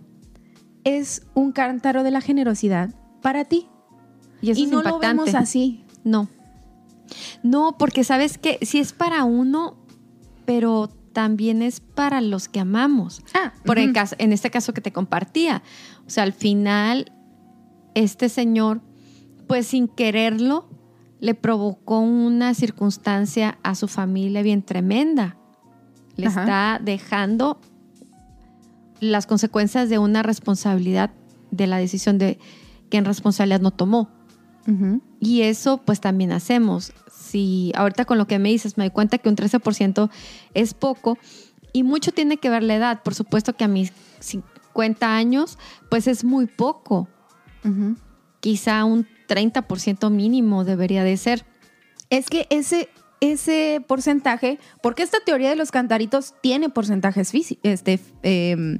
es 0.85 1.27
un 1.35 1.51
cántaro 1.51 2.05
de 2.05 2.13
la 2.13 2.21
generosidad 2.21 2.91
para 3.21 3.45
ti. 3.45 3.67
Y 4.41 4.51
eso 4.51 4.61
y 4.61 4.65
es 4.65 4.71
no 4.71 4.83
lo 4.83 4.99
vemos 4.99 5.35
así. 5.35 5.85
No. 6.05 6.29
No, 7.43 7.77
porque 7.79 8.05
sabes 8.05 8.39
que 8.39 8.59
sí 8.63 8.79
es 8.79 8.93
para 8.93 9.25
uno, 9.25 9.77
pero 10.45 10.91
también 11.13 11.63
es 11.63 11.81
para 11.81 12.21
los 12.21 12.49
que 12.49 12.61
amamos. 12.61 13.23
Ah, 13.35 13.53
Por 13.65 13.79
el 13.79 13.87
ujú. 13.87 13.95
caso, 13.95 14.17
en 14.19 14.33
este 14.33 14.51
caso 14.51 14.73
que 14.73 14.81
te 14.81 14.93
compartía. 14.93 15.63
O 16.07 16.11
sea, 16.11 16.23
al 16.23 16.33
final, 16.33 17.13
este 17.95 18.29
señor, 18.29 18.81
pues 19.47 19.67
sin 19.69 19.89
quererlo, 19.89 20.69
le 21.21 21.35
provocó 21.35 21.99
una 21.99 22.55
circunstancia 22.55 23.59
a 23.63 23.75
su 23.75 23.89
familia 23.89 24.43
bien 24.43 24.63
tremenda. 24.63 25.37
Le 26.17 26.27
Ajá. 26.27 26.41
está 26.43 26.81
dejando 26.85 27.61
las 29.01 29.27
consecuencias 29.27 29.89
de 29.89 29.99
una 29.99 30.23
responsabilidad, 30.23 31.11
de 31.51 31.67
la 31.67 31.79
decisión 31.79 32.19
de 32.19 32.39
que 32.91 32.99
en 32.99 33.05
responsabilidad 33.05 33.61
no 33.61 33.71
tomó. 33.71 34.11
Y 35.21 35.43
eso 35.43 35.79
pues 35.79 36.01
también 36.01 36.33
hacemos. 36.33 36.93
Si 37.11 37.73
ahorita 37.75 38.05
con 38.05 38.19
lo 38.19 38.27
que 38.27 38.39
me 38.39 38.51
dices 38.51 38.77
me 38.77 38.85
doy 38.85 38.91
cuenta 38.91 39.19
que 39.19 39.29
un 39.29 39.37
13% 39.37 40.11
es 40.55 40.75
poco 40.75 41.19
y 41.73 41.83
mucho 41.83 42.13
tiene 42.13 42.37
que 42.37 42.51
ver 42.51 42.63
la 42.63 42.75
edad. 42.75 43.03
Por 43.03 43.15
supuesto 43.15 43.55
que 43.55 43.65
a 43.65 43.69
mis 43.69 43.93
50 44.21 45.17
años 45.17 45.59
pues 45.89 46.07
es 46.07 46.25
muy 46.25 46.47
poco. 46.47 47.09
Quizá 48.41 48.85
un 48.85 49.07
30% 49.29 50.11
mínimo 50.11 50.65
debería 50.65 51.05
de 51.05 51.17
ser. 51.17 51.45
Es 52.11 52.31
que 52.31 52.47
ese, 52.51 52.89
ese 53.21 53.85
porcentaje, 53.87 54.59
porque 54.83 55.03
esta 55.03 55.19
teoría 55.21 55.51
de 55.51 55.57
los 55.57 55.71
cantaritos 55.71 56.35
tiene 56.43 56.71
porcentajes 56.71 57.33
este, 57.63 58.01
eh, 58.23 58.79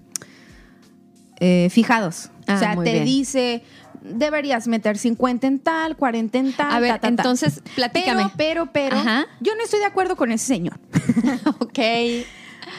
eh, 1.41 1.69
fijados. 1.71 2.31
Ah, 2.47 2.55
o 2.55 2.59
sea, 2.59 2.75
muy 2.75 2.85
te 2.85 2.93
bien. 2.93 3.05
dice, 3.05 3.63
deberías 4.11 4.67
meter 4.69 4.99
50 4.99 5.47
en 5.47 5.59
tal, 5.59 5.97
40 5.97 6.39
en 6.39 6.53
tal. 6.53 6.73
A 6.73 6.81
ver, 6.81 6.91
ta, 6.93 6.95
ta, 6.97 7.01
ta. 7.03 7.09
entonces 7.09 7.63
platícame. 7.75 8.23
Pero, 8.37 8.67
pero, 8.71 8.73
pero, 8.73 8.97
Ajá. 8.99 9.27
yo 9.41 9.55
no 9.57 9.63
estoy 9.63 9.81
de 9.81 9.87
acuerdo 9.87 10.17
con 10.17 10.33
ese 10.33 10.47
señor. 10.47 10.79
ok. 11.61 11.79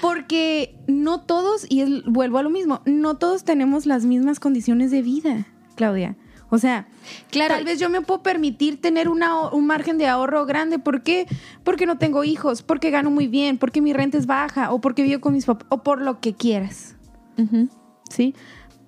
Porque 0.01 0.75
no 0.87 1.21
todos, 1.21 1.65
y 1.69 2.03
vuelvo 2.05 2.37
a 2.37 2.43
lo 2.43 2.49
mismo, 2.49 2.81
no 2.85 3.17
todos 3.17 3.43
tenemos 3.43 3.85
las 3.85 4.05
mismas 4.05 4.39
condiciones 4.39 4.91
de 4.91 5.01
vida, 5.01 5.47
Claudia. 5.75 6.15
O 6.51 6.57
sea, 6.57 6.87
Claro. 7.29 7.55
tal 7.55 7.63
vez 7.63 7.79
yo 7.79 7.89
me 7.89 8.01
puedo 8.01 8.23
permitir 8.23 8.81
tener 8.81 9.07
una- 9.09 9.49
un 9.49 9.67
margen 9.67 9.97
de 9.99 10.07
ahorro 10.07 10.45
grande. 10.45 10.79
¿Por 10.79 11.03
qué? 11.03 11.27
Porque 11.63 11.85
no 11.85 11.97
tengo 11.99 12.23
hijos, 12.23 12.63
porque 12.63 12.89
gano 12.91 13.11
muy 13.11 13.27
bien, 13.27 13.57
porque 13.57 13.81
mi 13.81 13.93
renta 13.93 14.17
es 14.17 14.25
baja, 14.25 14.71
o 14.71 14.81
porque 14.81 15.03
vivo 15.03 15.21
con 15.21 15.33
mis 15.33 15.45
papás, 15.45 15.67
o 15.69 15.83
por 15.83 16.01
lo 16.01 16.19
que 16.19 16.33
quieras. 16.33 16.95
¿sí? 18.09 18.33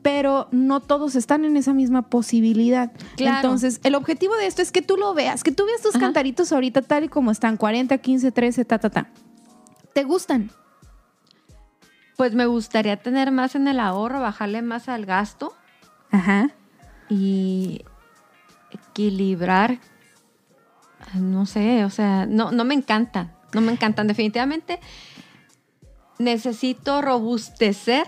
Pero 0.02 0.48
no 0.52 0.80
todos 0.80 1.16
están 1.16 1.46
en 1.46 1.58
esa 1.58 1.74
misma 1.74 2.04
posibilidad. 2.10 2.92
Claro. 3.18 3.38
Entonces, 3.38 3.80
el 3.84 3.96
objetivo 3.96 4.36
de 4.36 4.48
esto 4.48 4.62
es 4.62 4.72
que 4.72 4.82
tú 4.82 4.98
lo 4.98 5.14
veas, 5.14 5.44
que 5.44 5.52
tú 5.52 5.66
veas 5.66 5.82
tus 5.82 5.96
Ajá. 5.96 6.06
cantaritos 6.06 6.52
ahorita 6.52 6.82
tal 6.82 7.04
y 7.04 7.08
como 7.08 7.30
están, 7.32 7.58
40, 7.58 7.98
15, 7.98 8.32
13, 8.32 8.66
ta, 8.66 8.80
ta, 8.80 8.90
ta. 8.90 9.10
¿Te 9.94 10.04
gustan? 10.04 10.50
Pues 12.18 12.34
me 12.34 12.46
gustaría 12.46 12.98
tener 12.98 13.32
más 13.32 13.56
en 13.56 13.68
el 13.68 13.80
ahorro, 13.80 14.20
bajarle 14.20 14.62
más 14.62 14.90
al 14.90 15.06
gasto. 15.06 15.54
Ajá. 16.12 16.50
y 17.10 17.86
equilibrar, 18.72 19.80
no 21.14 21.46
sé, 21.46 21.84
o 21.86 21.90
sea, 21.90 22.26
no, 22.26 22.52
no 22.52 22.64
me 22.64 22.74
encantan, 22.74 23.34
no 23.54 23.62
me 23.62 23.72
encantan 23.72 24.08
definitivamente. 24.08 24.80
Necesito 26.22 27.02
robustecer. 27.02 28.04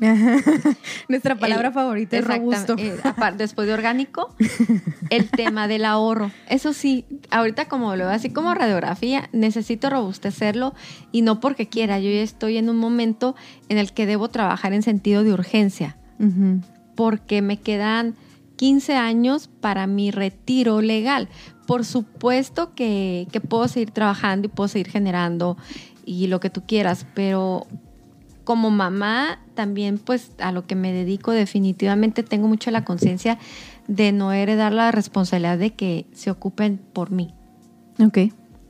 Nuestra 1.08 1.34
palabra 1.36 1.68
el- 1.68 1.74
favorita 1.74 2.16
es 2.18 2.24
robusto. 2.24 2.76
eh, 2.78 2.96
después 3.36 3.66
de 3.66 3.74
orgánico, 3.74 4.32
el 5.10 5.28
tema 5.30 5.66
del 5.68 5.84
ahorro. 5.84 6.30
Eso 6.48 6.72
sí, 6.72 7.04
ahorita 7.30 7.66
como 7.66 7.96
lo 7.96 8.04
veo 8.06 8.14
así 8.14 8.30
como 8.30 8.54
radiografía, 8.54 9.28
necesito 9.32 9.90
robustecerlo 9.90 10.74
y 11.12 11.22
no 11.22 11.40
porque 11.40 11.68
quiera. 11.68 11.98
Yo 11.98 12.10
ya 12.10 12.22
estoy 12.22 12.58
en 12.58 12.68
un 12.68 12.76
momento 12.76 13.34
en 13.68 13.78
el 13.78 13.92
que 13.92 14.06
debo 14.06 14.28
trabajar 14.28 14.72
en 14.72 14.82
sentido 14.82 15.24
de 15.24 15.32
urgencia, 15.32 15.96
porque 16.94 17.42
me 17.42 17.58
quedan 17.58 18.14
15 18.56 18.94
años 18.96 19.48
para 19.60 19.86
mi 19.86 20.10
retiro 20.10 20.80
legal. 20.80 21.28
Por 21.66 21.84
supuesto 21.84 22.74
que, 22.74 23.26
que 23.30 23.40
puedo 23.40 23.68
seguir 23.68 23.90
trabajando 23.90 24.46
y 24.46 24.50
puedo 24.50 24.68
seguir 24.68 24.88
generando 24.90 25.56
y 26.08 26.26
lo 26.26 26.40
que 26.40 26.50
tú 26.50 26.62
quieras, 26.66 27.06
pero 27.14 27.66
como 28.44 28.70
mamá 28.70 29.40
también 29.54 29.98
pues 29.98 30.32
a 30.38 30.52
lo 30.52 30.66
que 30.66 30.74
me 30.74 30.90
dedico 30.92 31.32
definitivamente 31.32 32.22
tengo 32.22 32.48
mucho 32.48 32.70
la 32.70 32.82
conciencia 32.84 33.38
de 33.88 34.10
no 34.12 34.32
heredar 34.32 34.72
la 34.72 34.90
responsabilidad 34.90 35.58
de 35.58 35.74
que 35.74 36.06
se 36.12 36.30
ocupen 36.30 36.78
por 36.92 37.10
mí. 37.10 37.34
Ok. 38.00 38.18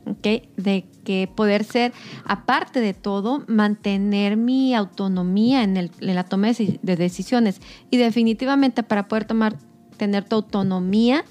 ¿ok? 0.06 0.26
De 0.56 0.84
que 1.04 1.28
poder 1.32 1.62
ser, 1.64 1.92
aparte 2.24 2.80
de 2.80 2.92
todo, 2.94 3.44
mantener 3.46 4.36
mi 4.36 4.74
autonomía 4.74 5.62
en, 5.62 5.76
el- 5.76 5.90
en 6.00 6.14
la 6.14 6.24
toma 6.24 6.48
de 6.48 6.96
decisiones. 6.96 7.60
Y 7.90 7.98
definitivamente 7.98 8.82
para 8.82 9.06
poder 9.06 9.26
tomar, 9.26 9.56
tener 9.96 10.24
tu 10.24 10.36
autonomía, 10.36 11.24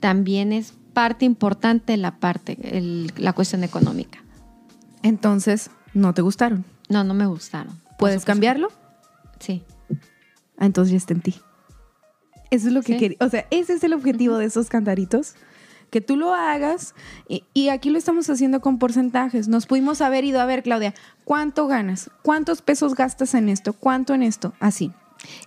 también 0.00 0.52
es 0.52 0.74
parte 0.92 1.24
importante 1.24 1.96
la 1.96 2.18
parte, 2.18 2.58
el- 2.76 3.12
la 3.16 3.32
cuestión 3.32 3.62
económica. 3.64 4.18
Entonces, 5.02 5.70
no 5.94 6.14
te 6.14 6.22
gustaron. 6.22 6.64
No, 6.88 7.04
no 7.04 7.14
me 7.14 7.26
gustaron. 7.26 7.78
¿Puedes 7.98 8.24
cambiarlo? 8.24 8.68
Sí. 9.40 9.62
Ah, 10.58 10.66
entonces 10.66 10.92
ya 10.92 10.96
está 10.98 11.14
en 11.14 11.20
ti. 11.20 11.34
Eso 12.50 12.68
es 12.68 12.72
lo 12.72 12.80
que 12.82 12.94
Sí. 12.94 12.98
quería. 12.98 13.16
O 13.20 13.28
sea, 13.28 13.46
ese 13.50 13.74
es 13.74 13.84
el 13.84 13.92
objetivo 13.92 14.36
de 14.38 14.46
esos 14.46 14.68
cantaritos. 14.68 15.34
Que 15.90 16.00
tú 16.00 16.16
lo 16.16 16.34
hagas. 16.34 16.94
Y, 17.28 17.44
y 17.54 17.68
aquí 17.70 17.88
lo 17.90 17.98
estamos 17.98 18.28
haciendo 18.28 18.60
con 18.60 18.78
porcentajes. 18.78 19.48
Nos 19.48 19.66
pudimos 19.66 20.00
haber 20.02 20.24
ido 20.24 20.40
a 20.40 20.44
ver, 20.46 20.62
Claudia, 20.62 20.94
¿cuánto 21.24 21.66
ganas? 21.66 22.10
¿Cuántos 22.22 22.60
pesos 22.62 22.94
gastas 22.94 23.34
en 23.34 23.48
esto? 23.48 23.72
¿Cuánto 23.72 24.12
en 24.14 24.22
esto? 24.22 24.52
Así. 24.60 24.92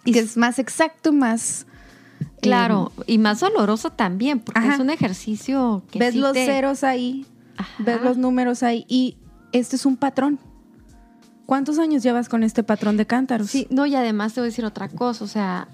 Y 0.04 0.12
que 0.14 0.20
es 0.20 0.38
más 0.38 0.58
exacto, 0.60 1.14
más. 1.14 1.68
Claro, 2.42 2.92
y 3.08 3.18
más 3.20 3.40
doloroso 3.40 3.92
también, 3.92 4.40
porque 4.40 4.60
Ajá. 4.60 4.74
es 4.74 4.80
un 4.80 4.90
ejercicio 4.90 5.84
eh, 5.88 5.92
que 5.92 6.00
ves 6.00 6.14
sí 6.14 6.20
los 6.20 6.34
te- 6.34 6.46
ceros 6.46 6.84
ahí, 6.84 7.26
Ajá. 7.58 7.84
ves 7.84 8.02
los 8.02 8.18
números 8.18 8.64
ahí. 8.64 8.86
Y 8.88 9.18
este 9.52 9.76
es 9.76 9.86
un 9.86 9.98
patrón. 9.98 10.40
¿Cuántos 11.46 11.80
años 11.80 12.02
llevas 12.04 12.30
con 12.30 12.44
este 12.44 12.64
patrón 12.64 12.96
de 12.98 13.06
cántaros? 13.06 13.48
Sí, 13.50 13.68
no, 13.70 13.86
y 13.86 13.96
además 13.96 14.34
te 14.34 14.40
voy 14.40 14.46
a 14.48 14.50
decir 14.52 14.64
otra 14.66 14.88
cosa, 14.90 15.24
o 15.26 15.28
sea, 15.28 15.68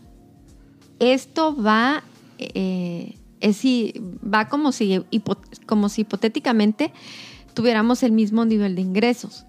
esto 1.00 1.56
va, 1.62 2.04
eh, 2.40 3.16
es 3.40 3.58
si- 3.58 3.94
va 4.24 4.48
como 4.50 4.72
si, 4.72 5.00
hipo- 5.12 5.38
como 5.68 5.90
si 5.90 6.02
hipotéticamente 6.02 6.92
tuviéramos 7.54 8.02
el 8.04 8.12
mismo 8.12 8.46
nivel 8.46 8.76
de 8.76 8.82
ingresos, 8.82 9.46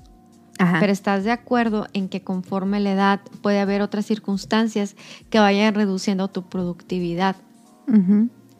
Ajá. 0.59 0.79
pero 0.81 0.93
estás 0.93 1.25
de 1.25 1.31
acuerdo 1.31 1.87
en 1.95 2.09
que 2.11 2.21
conforme 2.23 2.81
la 2.81 2.93
edad 2.93 3.21
puede 3.41 3.61
haber 3.61 3.81
otras 3.81 4.05
circunstancias 4.05 4.97
que 5.31 5.38
vayan 5.38 5.75
reduciendo 5.75 6.29
tu 6.29 6.43
productividad. 6.49 7.37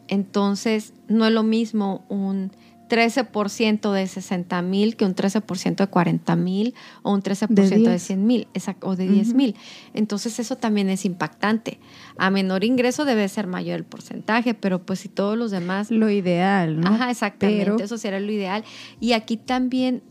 Entonces, 0.09 0.95
no 1.09 1.27
es 1.27 1.33
lo 1.33 1.43
mismo 1.43 2.05
un 2.09 2.51
13% 2.89 3.93
de 3.93 4.07
60 4.07 4.63
mil 4.63 4.97
que 4.97 5.05
un 5.05 5.15
13% 5.15 5.77
de 5.77 5.87
40 5.87 6.37
mil 6.37 6.75
o 7.03 7.13
un 7.13 7.23
13% 7.23 7.49
de, 7.49 7.77
10. 7.77 8.03
100 8.03 8.27
mil 8.27 8.49
o 8.81 8.97
de 8.97 9.09
10 9.09 9.35
mil. 9.35 9.55
Entonces, 9.95 10.39
eso 10.39 10.57
también 10.57 10.89
es 10.89 11.05
impactante. 11.05 11.79
A 12.17 12.31
menor 12.31 12.65
ingreso 12.65 13.05
debe 13.05 13.29
ser 13.29 13.47
mayor 13.47 13.77
el 13.77 13.85
porcentaje, 13.85 14.55
pero 14.55 14.83
pues 14.85 15.01
si 15.01 15.09
todos 15.09 15.37
los 15.37 15.51
demás... 15.51 15.91
Lo 15.91 16.11
ideal, 16.11 16.81
¿no? 16.81 16.89
Ajá, 16.89 17.11
exactamente, 17.11 17.65
Pero- 17.65 17.77
eso 17.79 17.99
sería 17.99 18.21
lo 18.21 18.33
ideal. 18.33 18.65
Y 19.01 19.13
aquí 19.13 19.37
también 19.37 20.03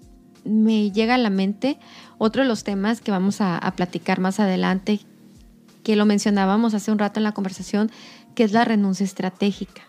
me 0.46 0.92
llega 0.92 1.16
a 1.16 1.18
la 1.18 1.30
mente 1.30 1.78
otro 2.18 2.44
de 2.44 2.48
los 2.48 2.64
temas 2.64 3.02
que 3.02 3.12
vamos 3.12 3.42
a, 3.42 3.58
a 3.58 3.76
platicar 3.76 4.20
más 4.20 4.40
adelante, 4.40 5.00
que 5.84 5.96
lo 5.96 6.06
mencionábamos 6.06 6.74
hace 6.74 6.92
un 6.92 7.00
rato 7.00 7.20
en 7.20 7.24
la 7.24 7.32
conversación, 7.34 7.92
que 8.36 8.44
es 8.44 8.52
la 8.52 8.66
renuncia 8.66 9.04
estratégica. 9.04 9.84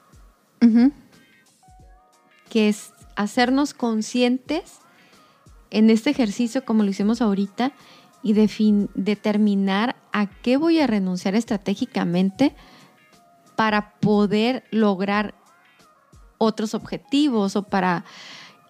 Que 2.48 2.68
es 2.68 2.92
hacernos 3.16 3.74
conscientes 3.74 4.78
en 5.70 5.90
este 5.90 6.11
ejercicio 6.11 6.64
como 6.64 6.82
lo 6.82 6.90
hicimos 6.90 7.20
ahorita 7.20 7.72
y 8.22 8.32
determinar 8.32 9.96
a 10.12 10.26
qué 10.26 10.56
voy 10.56 10.80
a 10.80 10.87
renunciar 10.87 11.34
estratégicamente 11.34 12.54
para 13.56 13.92
poder 14.00 14.64
lograr 14.70 15.34
otros 16.38 16.74
objetivos 16.74 17.56
o 17.56 17.64
para 17.64 18.04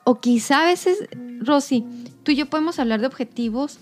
o 0.04 0.20
quizá 0.20 0.62
a 0.62 0.66
veces 0.66 1.08
Rosy 1.40 1.84
tú 2.22 2.32
y 2.32 2.36
yo 2.36 2.46
podemos 2.46 2.78
hablar 2.78 3.00
de 3.00 3.06
objetivos 3.06 3.80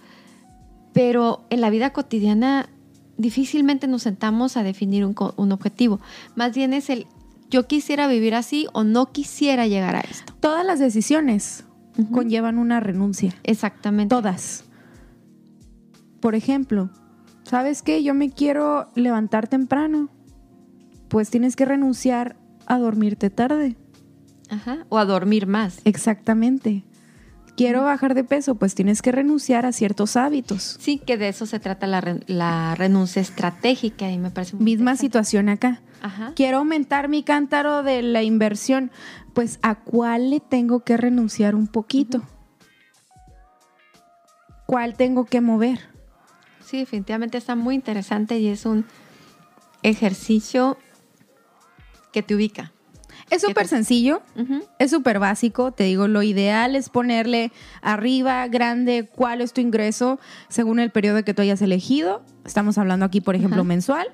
pero 0.92 1.44
en 1.50 1.60
la 1.60 1.70
vida 1.70 1.92
cotidiana 1.92 2.68
difícilmente 3.16 3.86
nos 3.86 4.02
sentamos 4.02 4.56
a 4.56 4.62
definir 4.62 5.04
un, 5.04 5.14
un 5.36 5.52
objetivo. 5.52 6.00
Más 6.34 6.54
bien 6.54 6.72
es 6.72 6.90
el 6.90 7.06
yo 7.50 7.66
quisiera 7.66 8.08
vivir 8.08 8.34
así 8.34 8.66
o 8.72 8.84
no 8.84 9.12
quisiera 9.12 9.66
llegar 9.66 9.96
a 9.96 10.00
esto 10.00 10.34
Todas 10.40 10.64
las 10.64 10.78
decisiones 10.78 11.64
conllevan 12.12 12.58
una 12.58 12.78
renuncia. 12.80 13.34
Exactamente. 13.42 14.14
Todas. 14.14 14.64
Por 16.20 16.34
ejemplo, 16.34 16.90
¿sabes 17.44 17.82
qué? 17.82 18.02
Yo 18.02 18.14
me 18.14 18.30
quiero 18.30 18.90
levantar 18.94 19.48
temprano. 19.48 20.10
Pues 21.08 21.30
tienes 21.30 21.56
que 21.56 21.64
renunciar 21.64 22.36
a 22.66 22.78
dormirte 22.78 23.30
tarde. 23.30 23.76
Ajá. 24.50 24.86
O 24.88 24.98
a 24.98 25.04
dormir 25.04 25.46
más. 25.46 25.80
Exactamente. 25.84 26.84
Quiero 27.56 27.82
bajar 27.84 28.14
de 28.14 28.22
peso, 28.22 28.54
pues 28.56 28.74
tienes 28.74 29.00
que 29.00 29.12
renunciar 29.12 29.64
a 29.64 29.72
ciertos 29.72 30.16
hábitos. 30.16 30.76
Sí, 30.78 30.98
que 30.98 31.16
de 31.16 31.28
eso 31.28 31.46
se 31.46 31.58
trata 31.58 31.86
la, 31.86 32.00
re- 32.02 32.20
la 32.26 32.74
renuncia 32.74 33.22
estratégica 33.22 34.10
y 34.10 34.18
me 34.18 34.30
parece 34.30 34.56
muy 34.56 34.64
Misma 34.64 34.94
situación 34.96 35.48
acá. 35.48 35.80
Ajá. 36.02 36.32
Quiero 36.36 36.58
aumentar 36.58 37.08
mi 37.08 37.22
cántaro 37.22 37.82
de 37.82 38.02
la 38.02 38.22
inversión. 38.22 38.90
Pues 39.32 39.58
a 39.62 39.76
cuál 39.76 40.30
le 40.30 40.40
tengo 40.40 40.80
que 40.84 40.96
renunciar 40.98 41.54
un 41.54 41.66
poquito. 41.66 42.22
¿Cuál 44.66 44.94
tengo 44.94 45.24
que 45.24 45.40
mover? 45.40 45.80
Sí, 46.64 46.78
definitivamente 46.78 47.38
está 47.38 47.54
muy 47.54 47.74
interesante 47.74 48.38
y 48.38 48.48
es 48.48 48.66
un 48.66 48.84
ejercicio 49.82 50.76
que 52.12 52.22
te 52.22 52.34
ubica. 52.34 52.72
Es 53.30 53.42
¿Qué 53.42 53.48
súper 53.48 53.66
sencillo. 53.66 54.22
Es 54.78 54.90
súper 54.90 55.18
básico, 55.18 55.72
te 55.72 55.84
digo, 55.84 56.06
lo 56.06 56.22
ideal 56.22 56.76
es 56.76 56.88
ponerle 56.88 57.50
arriba, 57.82 58.46
grande, 58.46 59.08
cuál 59.12 59.40
es 59.40 59.52
tu 59.52 59.60
ingreso 59.60 60.20
según 60.48 60.78
el 60.78 60.90
periodo 60.90 61.24
que 61.24 61.34
tú 61.34 61.42
hayas 61.42 61.60
elegido. 61.60 62.22
Estamos 62.44 62.78
hablando 62.78 63.04
aquí, 63.04 63.20
por 63.20 63.34
ejemplo, 63.34 63.64
mensual. 63.64 64.06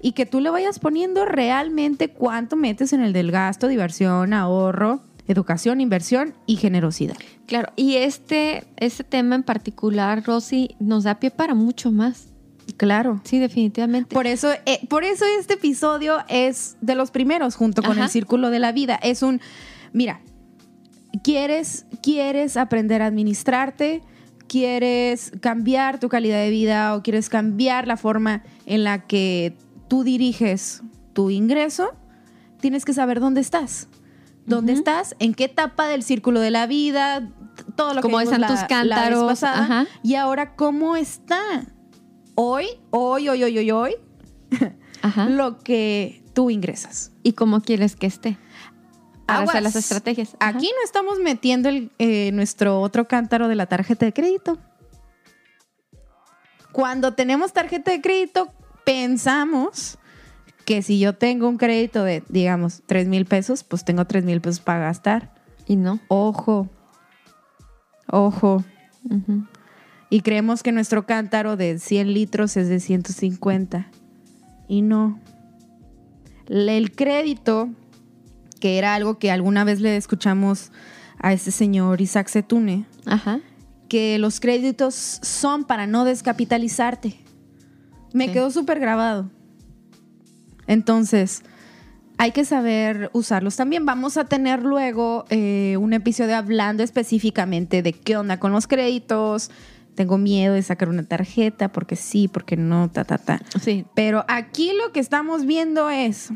Y 0.00 0.12
que 0.12 0.26
tú 0.26 0.40
le 0.40 0.50
vayas 0.50 0.78
poniendo 0.78 1.24
realmente 1.24 2.08
cuánto 2.08 2.56
metes 2.56 2.92
en 2.92 3.00
el 3.00 3.12
del 3.12 3.32
gasto, 3.32 3.66
diversión, 3.68 4.32
ahorro, 4.32 5.00
educación, 5.28 5.80
inversión 5.80 6.34
y 6.46 6.56
generosidad. 6.56 7.16
Claro, 7.46 7.72
y 7.76 7.96
este, 7.96 8.64
este 8.76 9.04
tema 9.04 9.34
en 9.34 9.42
particular, 9.42 10.24
Rosy, 10.24 10.76
nos 10.80 11.04
da 11.04 11.20
pie 11.20 11.30
para 11.30 11.54
mucho 11.54 11.92
más. 11.92 12.28
Claro. 12.78 13.20
Sí, 13.24 13.38
definitivamente. 13.38 14.14
Por 14.14 14.26
eso, 14.26 14.50
eh, 14.64 14.80
por 14.88 15.04
eso 15.04 15.26
este 15.38 15.54
episodio 15.54 16.18
es 16.28 16.76
de 16.80 16.94
los 16.94 17.10
primeros 17.10 17.54
junto 17.56 17.82
con 17.82 17.92
Ajá. 17.92 18.04
el 18.04 18.10
círculo 18.10 18.48
de 18.50 18.58
la 18.60 18.72
vida. 18.72 18.98
Es 19.02 19.22
un, 19.22 19.40
mira, 19.92 20.20
quieres, 21.22 21.84
quieres 22.02 22.56
aprender 22.56 23.02
a 23.02 23.06
administrarte, 23.06 24.00
quieres 24.46 25.32
cambiar 25.40 26.00
tu 26.00 26.08
calidad 26.08 26.38
de 26.38 26.50
vida 26.50 26.94
o 26.94 27.02
quieres 27.02 27.28
cambiar 27.28 27.86
la 27.86 27.96
forma 27.96 28.42
en 28.64 28.84
la 28.84 29.06
que 29.06 29.56
tú 29.88 30.04
diriges 30.04 30.82
tu 31.12 31.30
ingreso, 31.30 31.90
tienes 32.60 32.84
que 32.84 32.92
saber 32.94 33.20
dónde 33.20 33.40
estás. 33.40 33.88
¿Dónde 34.46 34.72
estás? 34.72 35.14
¿En 35.18 35.34
qué 35.34 35.44
etapa 35.44 35.88
del 35.88 36.02
círculo 36.02 36.40
de 36.40 36.50
la 36.50 36.66
vida? 36.66 37.28
Todo 37.76 37.92
lo 37.92 38.00
Cómo 38.00 38.16
que 38.18 38.24
vimos 38.24 38.32
están 38.32 38.40
la- 38.40 38.46
tus 38.46 38.56
la 38.56 38.62
vez 38.62 38.68
cántaros, 38.68 39.24
pasada. 39.24 39.58
ajá. 39.62 39.86
Y 40.02 40.14
ahora, 40.14 40.54
¿cómo 40.56 40.96
está? 40.96 41.66
Hoy, 42.40 42.68
hoy, 42.90 43.28
hoy, 43.28 43.42
hoy, 43.42 43.58
hoy, 43.58 43.70
hoy, 43.72 43.96
Ajá. 45.02 45.28
lo 45.28 45.58
que 45.58 46.22
tú 46.34 46.50
ingresas. 46.50 47.10
¿Y 47.24 47.32
cómo 47.32 47.62
quieres 47.62 47.96
que 47.96 48.06
esté? 48.06 48.38
Para 49.26 49.42
hacer 49.42 49.60
las 49.60 49.74
estrategias. 49.74 50.36
Ajá. 50.38 50.56
Aquí 50.56 50.66
no 50.66 50.84
estamos 50.84 51.18
metiendo 51.18 51.68
el, 51.68 51.90
eh, 51.98 52.30
nuestro 52.30 52.80
otro 52.80 53.08
cántaro 53.08 53.48
de 53.48 53.56
la 53.56 53.66
tarjeta 53.66 54.06
de 54.06 54.12
crédito. 54.12 54.56
Cuando 56.70 57.14
tenemos 57.14 57.52
tarjeta 57.52 57.90
de 57.90 58.00
crédito, 58.00 58.52
pensamos 58.84 59.98
que 60.64 60.82
si 60.82 61.00
yo 61.00 61.16
tengo 61.16 61.48
un 61.48 61.58
crédito 61.58 62.04
de, 62.04 62.22
digamos, 62.28 62.82
3 62.86 63.08
mil 63.08 63.26
pesos, 63.26 63.64
pues 63.64 63.84
tengo 63.84 64.04
3 64.04 64.24
mil 64.24 64.40
pesos 64.40 64.60
para 64.60 64.78
gastar. 64.78 65.34
Y 65.66 65.74
no. 65.74 65.98
Ojo, 66.06 66.68
ojo. 68.06 68.62
Ujú. 69.10 69.42
Y 70.10 70.20
creemos 70.22 70.62
que 70.62 70.72
nuestro 70.72 71.04
cántaro 71.06 71.56
de 71.56 71.78
100 71.78 72.12
litros 72.14 72.56
es 72.56 72.68
de 72.68 72.80
150. 72.80 73.88
Y 74.68 74.82
no. 74.82 75.18
El 76.46 76.92
crédito, 76.92 77.68
que 78.60 78.78
era 78.78 78.94
algo 78.94 79.18
que 79.18 79.30
alguna 79.30 79.64
vez 79.64 79.80
le 79.80 79.96
escuchamos 79.96 80.72
a 81.18 81.32
este 81.32 81.50
señor 81.50 82.00
Isaac 82.00 82.28
Setune, 82.28 82.86
Ajá. 83.04 83.40
que 83.88 84.18
los 84.18 84.40
créditos 84.40 84.94
son 84.94 85.64
para 85.64 85.86
no 85.86 86.04
descapitalizarte. 86.04 87.16
Me 88.14 88.26
Sí. 88.26 88.32
quedó 88.32 88.50
súper 88.50 88.80
grabado. 88.80 89.30
Entonces, 90.66 91.42
hay 92.18 92.32
que 92.32 92.44
saber 92.44 93.10
usarlos 93.12 93.56
también. 93.56 93.84
Vamos 93.86 94.16
a 94.16 94.24
tener 94.24 94.62
luego 94.62 95.24
eh, 95.30 95.76
un 95.78 95.92
episodio 95.92 96.36
hablando 96.36 96.82
específicamente 96.82 97.82
de 97.82 97.92
qué 97.92 98.16
onda 98.16 98.38
con 98.38 98.52
los 98.52 98.66
créditos. 98.66 99.50
Tengo 99.98 100.16
miedo 100.16 100.54
de 100.54 100.62
sacar 100.62 100.88
una 100.88 101.02
tarjeta 101.02 101.72
porque 101.72 101.96
sí, 101.96 102.28
porque 102.28 102.56
no, 102.56 102.88
ta, 102.88 103.02
ta, 103.02 103.18
ta. 103.18 103.40
Sí. 103.60 103.84
Pero 103.96 104.24
aquí 104.28 104.70
lo 104.80 104.92
que 104.92 105.00
estamos 105.00 105.44
viendo 105.44 105.90
es 105.90 106.30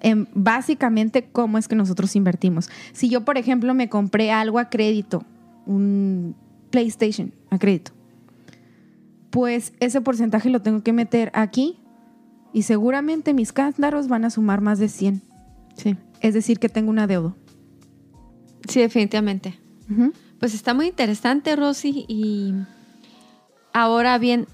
em, 0.00 0.26
básicamente 0.34 1.28
cómo 1.30 1.58
es 1.58 1.68
que 1.68 1.76
nosotros 1.76 2.16
invertimos. 2.16 2.68
Si 2.92 3.08
yo, 3.08 3.24
por 3.24 3.38
ejemplo, 3.38 3.72
me 3.72 3.88
compré 3.88 4.32
algo 4.32 4.58
a 4.58 4.68
crédito, 4.68 5.22
un 5.64 6.34
PlayStation 6.70 7.32
a 7.50 7.58
crédito, 7.60 7.92
pues 9.30 9.72
ese 9.78 10.00
porcentaje 10.00 10.50
lo 10.50 10.60
tengo 10.60 10.82
que 10.82 10.92
meter 10.92 11.30
aquí 11.34 11.78
y 12.52 12.62
seguramente 12.62 13.32
mis 13.32 13.52
cántaros 13.52 14.08
van 14.08 14.24
a 14.24 14.30
sumar 14.30 14.60
más 14.60 14.80
de 14.80 14.88
100. 14.88 15.22
Sí. 15.76 15.96
Es 16.20 16.34
decir, 16.34 16.58
que 16.58 16.68
tengo 16.68 16.90
una 16.90 17.06
deuda. 17.06 17.32
Sí, 18.68 18.80
definitivamente. 18.80 19.56
Ujú. 19.88 20.12
Pues 20.40 20.54
está 20.54 20.74
muy 20.74 20.86
interesante, 20.88 21.54
Rosy. 21.54 22.04
Y 22.08 22.54
ahora 23.72 24.18
bien, 24.18 24.46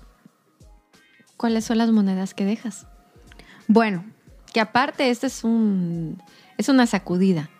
¿cuáles 1.36 1.64
son 1.64 1.78
las 1.78 1.90
monedas 1.90 2.34
que 2.34 2.44
dejas? 2.44 2.86
Bueno, 3.68 4.04
Que 4.52 4.60
aparte, 4.60 5.10
este 5.10 5.26
es 5.28 5.44
un 5.44 6.22
es 6.58 6.68
una 6.68 6.86
sacudida. 6.86 7.50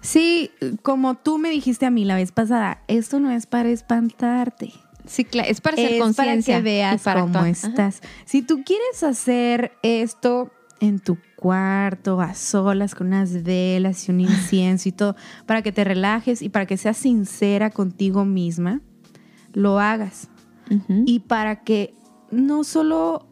sí, 0.00 0.50
como 0.82 1.14
tú 1.16 1.36
me 1.38 1.50
dijiste 1.50 1.84
a 1.86 1.90
mí 1.90 2.04
la 2.06 2.14
vez 2.16 2.32
pasada, 2.32 2.82
esto 2.88 3.20
no 3.20 3.30
es 3.30 3.46
para 3.46 3.68
espantarte. 3.68 4.72
Sí, 5.06 5.24
cla- 5.24 5.44
es 5.46 5.60
para 5.60 5.76
es 5.76 5.88
para 5.90 5.98
conciencia. 6.04 6.54
que 6.56 6.60
y 6.60 6.62
veas 6.64 7.02
para 7.02 7.20
cómo 7.22 7.38
actuar. 7.38 7.54
Ajá. 7.56 7.68
estás. 7.68 8.00
Si 8.24 8.42
tú 8.42 8.62
quieres 8.64 9.02
hacer 9.02 9.72
esto 9.82 10.50
en 10.80 11.00
tu 11.00 11.18
cuarto, 11.40 12.20
a 12.20 12.34
solas, 12.34 12.94
con 12.94 13.08
unas 13.08 13.42
velas 13.42 14.06
y 14.08 14.12
un 14.12 14.20
incienso 14.20 14.88
y 14.88 14.92
todo, 14.92 15.16
para 15.46 15.62
que 15.62 15.72
te 15.72 15.82
relajes 15.82 16.42
y 16.42 16.48
para 16.50 16.66
que 16.66 16.76
seas 16.76 16.96
sincera 16.98 17.70
contigo 17.70 18.24
misma, 18.24 18.80
lo 19.52 19.80
hagas. 19.80 20.28
Y 21.04 21.18
para 21.20 21.64
que 21.64 21.94
no 22.30 22.62
solo 22.62 23.26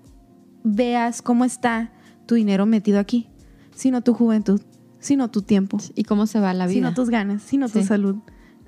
veas 0.64 1.22
cómo 1.22 1.44
está 1.44 1.92
tu 2.26 2.34
dinero 2.34 2.66
metido 2.66 2.98
aquí, 2.98 3.28
sino 3.76 4.00
tu 4.02 4.12
juventud, 4.12 4.60
sino 4.98 5.30
tu 5.30 5.42
tiempo, 5.42 5.78
¿Y 5.94 6.02
cómo 6.02 6.26
se 6.26 6.40
va 6.40 6.52
la 6.52 6.66
vida? 6.66 6.74
sino 6.74 6.94
tus 6.94 7.10
ganas, 7.10 7.42
sino 7.42 7.68
tu 7.68 7.84
salud. 7.84 8.16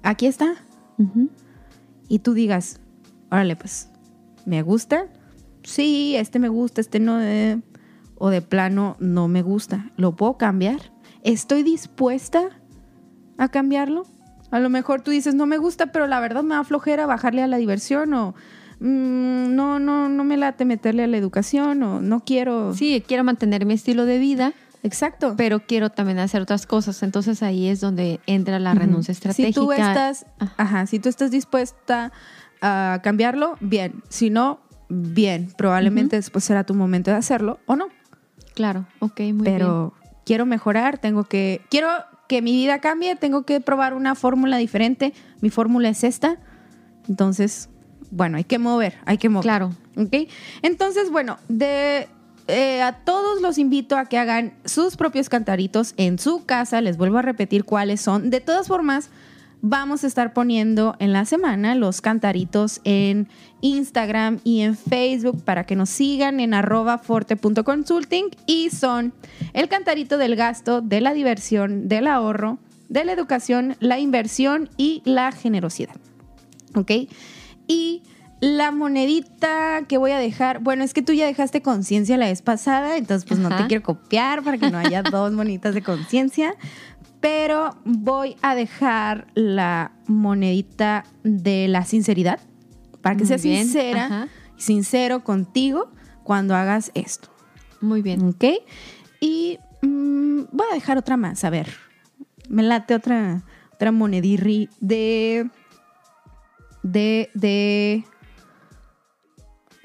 Aquí 0.02 0.26
está 0.26 0.54
y 2.08 2.20
tú 2.20 2.32
digas, 2.34 2.80
órale, 3.30 3.56
pues, 3.56 3.88
¿me 4.46 4.62
gusta? 4.62 5.06
Sí, 5.64 6.14
este 6.16 6.38
me 6.38 6.48
gusta, 6.48 6.80
este 6.80 7.00
no. 7.00 7.20
eh, 7.20 7.60
o 8.20 8.28
de 8.28 8.42
plano, 8.42 8.96
no 9.00 9.28
me 9.28 9.40
gusta. 9.40 9.90
¿Lo 9.96 10.14
puedo 10.14 10.36
cambiar? 10.36 10.92
¿Estoy 11.22 11.62
dispuesta 11.62 12.50
a 13.38 13.48
cambiarlo? 13.48 14.04
A 14.50 14.60
lo 14.60 14.68
mejor 14.68 15.00
tú 15.00 15.10
dices, 15.10 15.34
no 15.34 15.46
me 15.46 15.56
gusta, 15.56 15.86
pero 15.86 16.06
la 16.06 16.20
verdad 16.20 16.42
me 16.42 16.54
da 16.54 16.62
flojera 16.62 17.06
bajarle 17.06 17.42
a 17.42 17.46
la 17.46 17.56
diversión 17.56 18.12
o 18.12 18.34
mm, 18.78 19.54
no, 19.54 19.78
no, 19.78 20.10
no 20.10 20.24
me 20.24 20.36
late 20.36 20.66
meterle 20.66 21.04
a 21.04 21.06
la 21.06 21.16
educación 21.16 21.82
o 21.82 22.02
no 22.02 22.20
quiero. 22.20 22.74
Sí, 22.74 23.02
quiero 23.08 23.24
mantener 23.24 23.64
mi 23.64 23.72
estilo 23.72 24.04
de 24.04 24.18
vida, 24.18 24.52
exacto. 24.82 25.32
pero 25.38 25.60
quiero 25.60 25.88
también 25.88 26.18
hacer 26.18 26.42
otras 26.42 26.66
cosas. 26.66 27.02
Entonces 27.02 27.42
ahí 27.42 27.68
es 27.68 27.80
donde 27.80 28.20
entra 28.26 28.58
la 28.58 28.74
renuncia 28.74 29.12
estratégica. 29.12 29.48
Si 29.60 29.66
tú 29.66 29.72
estás, 29.72 30.26
Ajá. 30.38 30.54
ajá, 30.58 30.86
si 30.86 30.98
tú 30.98 31.08
estás 31.08 31.30
dispuesta 31.30 32.12
a 32.60 33.00
cambiarlo, 33.02 33.56
bien. 33.60 34.02
Si 34.10 34.28
no, 34.28 34.60
bien. 34.90 35.54
Probablemente 35.56 36.16
después 36.16 36.44
será 36.44 36.64
tu 36.64 36.74
momento 36.74 37.10
de 37.10 37.16
hacerlo 37.16 37.60
o 37.64 37.76
no. 37.76 37.86
Claro, 38.54 38.86
ok, 38.98 39.20
muy 39.20 39.26
bien. 39.26 39.42
Pero 39.44 39.94
quiero 40.24 40.46
mejorar, 40.46 40.98
tengo 40.98 41.24
que, 41.24 41.62
quiero 41.70 41.88
que 42.28 42.42
mi 42.42 42.52
vida 42.52 42.78
cambie, 42.78 43.16
tengo 43.16 43.42
que 43.42 43.60
probar 43.60 43.94
una 43.94 44.14
fórmula 44.14 44.56
diferente. 44.56 45.12
Mi 45.40 45.50
fórmula 45.50 45.88
es 45.88 46.04
esta. 46.04 46.38
Entonces, 47.08 47.68
bueno, 48.10 48.36
hay 48.36 48.44
que 48.44 48.58
mover, 48.58 48.94
hay 49.04 49.18
que 49.18 49.28
mover. 49.28 49.42
Claro. 49.42 49.72
¿Ok? 49.96 50.28
Entonces, 50.62 51.10
bueno, 51.10 51.38
de, 51.48 52.08
eh, 52.46 52.82
a 52.82 52.92
todos 53.04 53.40
los 53.40 53.58
invito 53.58 53.96
a 53.96 54.06
que 54.06 54.18
hagan 54.18 54.54
sus 54.64 54.96
propios 54.96 55.28
cantaritos 55.28 55.94
en 55.96 56.18
su 56.18 56.44
casa. 56.44 56.80
Les 56.80 56.96
vuelvo 56.96 57.18
a 57.18 57.22
repetir 57.22 57.64
cuáles 57.64 58.00
son. 58.00 58.30
De 58.30 58.40
todas 58.40 58.68
formas, 58.68 59.10
vamos 59.62 60.04
a 60.04 60.06
estar 60.06 60.32
poniendo 60.32 60.96
en 60.98 61.12
la 61.12 61.24
semana 61.24 61.74
los 61.74 62.00
cantaritos 62.00 62.80
en 62.84 63.28
Instagram 63.60 64.40
y 64.44 64.60
en 64.60 64.76
Facebook 64.76 65.42
para 65.44 65.64
que 65.64 65.76
nos 65.76 65.90
sigan 65.90 66.40
en 66.40 66.54
arroba 66.54 66.98
forte.consulting 66.98 68.26
y 68.46 68.70
son 68.70 69.12
el 69.52 69.68
cantarito 69.68 70.18
del 70.18 70.36
gasto, 70.36 70.80
de 70.80 71.00
la 71.00 71.12
diversión, 71.12 71.88
del 71.88 72.06
ahorro, 72.06 72.58
de 72.88 73.04
la 73.04 73.12
educación, 73.12 73.76
la 73.80 73.98
inversión 73.98 74.68
y 74.76 75.02
la 75.04 75.32
generosidad. 75.32 75.96
¿Ok? 76.74 76.92
Y 77.66 78.02
la 78.40 78.70
monedita 78.70 79.82
que 79.86 79.98
voy 79.98 80.12
a 80.12 80.18
dejar, 80.18 80.60
bueno, 80.60 80.82
es 80.82 80.94
que 80.94 81.02
tú 81.02 81.12
ya 81.12 81.26
dejaste 81.26 81.60
conciencia 81.60 82.16
la 82.16 82.26
vez 82.26 82.40
pasada, 82.40 82.96
entonces 82.96 83.28
pues 83.28 83.38
no 83.38 83.54
te 83.54 83.66
quiero 83.66 83.82
copiar 83.82 84.42
para 84.42 84.56
que 84.56 84.70
no 84.70 84.78
haya 84.78 85.02
dos 85.02 85.32
monitas 85.32 85.74
de 85.74 85.82
conciencia, 85.82 86.54
pero 87.20 87.76
voy 87.84 88.36
a 88.42 88.54
dejar 88.54 89.26
la 89.34 89.92
monedita 90.06 91.04
de 91.22 91.68
la 91.68 91.84
sinceridad, 91.84 92.40
para 93.02 93.16
que 93.16 93.22
Muy 93.22 93.28
seas 93.28 93.42
bien, 93.42 93.64
sincera, 93.64 94.04
ajá. 94.06 94.28
sincero 94.56 95.22
contigo 95.24 95.90
cuando 96.24 96.54
hagas 96.54 96.90
esto. 96.94 97.28
Muy 97.80 98.02
bien. 98.02 98.22
¿Ok? 98.28 98.44
Y 99.20 99.58
mm, 99.82 100.42
voy 100.52 100.66
a 100.70 100.74
dejar 100.74 100.98
otra 100.98 101.16
más, 101.16 101.44
a 101.44 101.50
ver. 101.50 101.68
Me 102.48 102.62
late 102.62 102.94
otra, 102.94 103.42
otra 103.72 103.92
monedirri 103.92 104.68
de. 104.80 105.50
De. 106.82 107.30
de. 107.34 108.04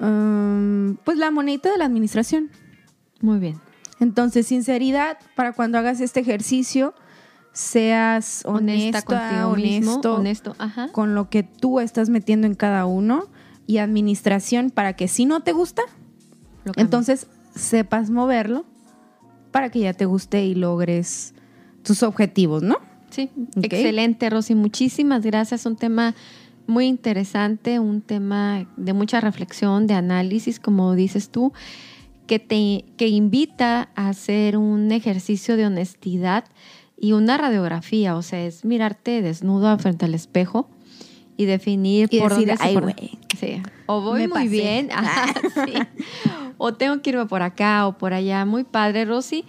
um, 0.00 0.96
pues 1.04 1.18
la 1.18 1.30
monedita 1.30 1.70
de 1.70 1.78
la 1.78 1.84
administración. 1.84 2.50
Muy 3.20 3.38
bien. 3.38 3.60
Entonces, 3.98 4.46
sinceridad 4.46 5.18
para 5.36 5.52
cuando 5.52 5.78
hagas 5.78 6.00
este 6.00 6.20
ejercicio, 6.20 6.94
seas 7.56 8.42
Honesta 8.44 8.98
honesta, 8.98 9.02
contigo 9.02 9.48
honesto, 9.48 10.14
Honesto. 10.16 10.56
Ajá. 10.58 10.92
con 10.92 11.14
lo 11.14 11.30
que 11.30 11.42
tú 11.42 11.80
estás 11.80 12.10
metiendo 12.10 12.46
en 12.46 12.54
cada 12.54 12.84
uno. 12.84 13.28
Y 13.68 13.78
administración 13.78 14.70
para 14.70 14.92
que 14.92 15.08
si 15.08 15.24
no 15.24 15.40
te 15.40 15.50
gusta, 15.50 15.82
entonces 16.76 17.26
sepas 17.56 18.10
moverlo 18.10 18.64
para 19.50 19.70
que 19.70 19.80
ya 19.80 19.92
te 19.92 20.04
guste 20.04 20.44
y 20.44 20.54
logres 20.54 21.34
tus 21.82 22.04
objetivos, 22.04 22.62
¿no? 22.62 22.76
Sí, 23.10 23.28
excelente, 23.60 24.30
Rosy. 24.30 24.54
Muchísimas 24.54 25.24
gracias. 25.24 25.66
Un 25.66 25.74
tema 25.74 26.14
muy 26.68 26.86
interesante, 26.86 27.80
un 27.80 28.02
tema 28.02 28.68
de 28.76 28.92
mucha 28.92 29.20
reflexión, 29.20 29.88
de 29.88 29.94
análisis, 29.94 30.60
como 30.60 30.94
dices 30.94 31.30
tú, 31.30 31.52
que 32.28 32.38
te 32.38 32.84
que 32.96 33.08
invita 33.08 33.88
a 33.96 34.10
hacer 34.10 34.56
un 34.58 34.92
ejercicio 34.92 35.56
de 35.56 35.66
honestidad 35.66 36.44
y 36.98 37.12
una 37.12 37.36
radiografía. 37.38 38.16
O 38.16 38.22
sea, 38.22 38.44
es 38.44 38.64
mirarte 38.64 39.22
desnudo 39.22 39.76
frente 39.78 40.04
al 40.04 40.14
espejo 40.14 40.68
y 41.36 41.44
definir 41.44 42.08
Y 42.10 42.18
por 42.20 42.30
decir, 42.30 42.48
dónde 42.48 42.62
"Ay, 42.64 42.74
por- 42.74 42.94
Sí. 43.38 43.62
O 43.86 44.00
voy 44.00 44.20
me 44.22 44.28
muy 44.28 44.34
pasé". 44.38 44.48
bien, 44.48 44.88
ajá, 44.92 45.34
sí. 45.66 45.72
o 46.58 46.72
tengo 46.74 47.02
que 47.02 47.10
irme 47.10 47.26
por 47.26 47.42
acá 47.42 47.86
o 47.86 47.98
por 47.98 48.14
allá. 48.14 48.44
Muy 48.46 48.64
padre, 48.64 49.04
Rosy. 49.04 49.44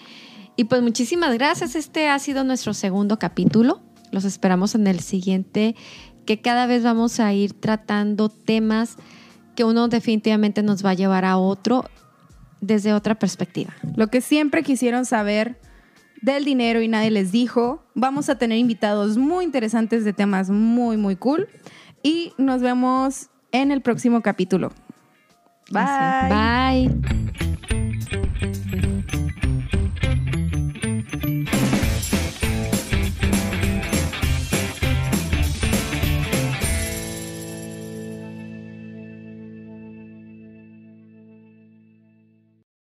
Y 0.57 0.65
pues 0.65 0.81
muchísimas 0.81 1.33
gracias. 1.35 1.75
Este 1.75 2.09
ha 2.09 2.19
sido 2.19 2.43
nuestro 2.43 2.73
segundo 2.73 3.17
capítulo. 3.19 3.81
Los 4.11 4.25
esperamos 4.25 4.75
en 4.75 4.87
el 4.87 4.99
siguiente, 4.99 5.75
que 6.25 6.41
cada 6.41 6.65
vez 6.65 6.83
vamos 6.83 7.19
a 7.19 7.31
ir 7.33 7.53
tratando 7.53 8.27
temas 8.29 8.97
que 9.55 9.63
uno 9.63 9.87
definitivamente 9.87 10.63
nos 10.63 10.83
va 10.85 10.89
a 10.91 10.93
llevar 10.93 11.25
a 11.25 11.37
otro 11.37 11.85
desde 12.59 12.93
otra 12.93 13.15
perspectiva. 13.15 13.73
Lo 13.95 14.07
que 14.07 14.19
siempre 14.21 14.63
quisieron 14.63 15.05
saber 15.05 15.59
del 16.21 16.45
dinero 16.45 16.81
y 16.81 16.87
nadie 16.87 17.11
les 17.11 17.31
dijo. 17.31 17.83
Vamos 17.93 18.29
a 18.29 18.37
tener 18.37 18.57
invitados 18.57 19.17
muy 19.17 19.45
interesantes 19.45 20.03
de 20.03 20.13
temas 20.13 20.49
muy, 20.49 20.97
muy 20.97 21.15
cool. 21.15 21.47
Y 22.03 22.33
nos 22.37 22.61
vemos 22.61 23.29
en 23.51 23.71
el 23.71 23.81
próximo 23.81 24.21
capítulo. 24.21 24.71
Bye. 25.71 26.29
Bye. 26.29 27.56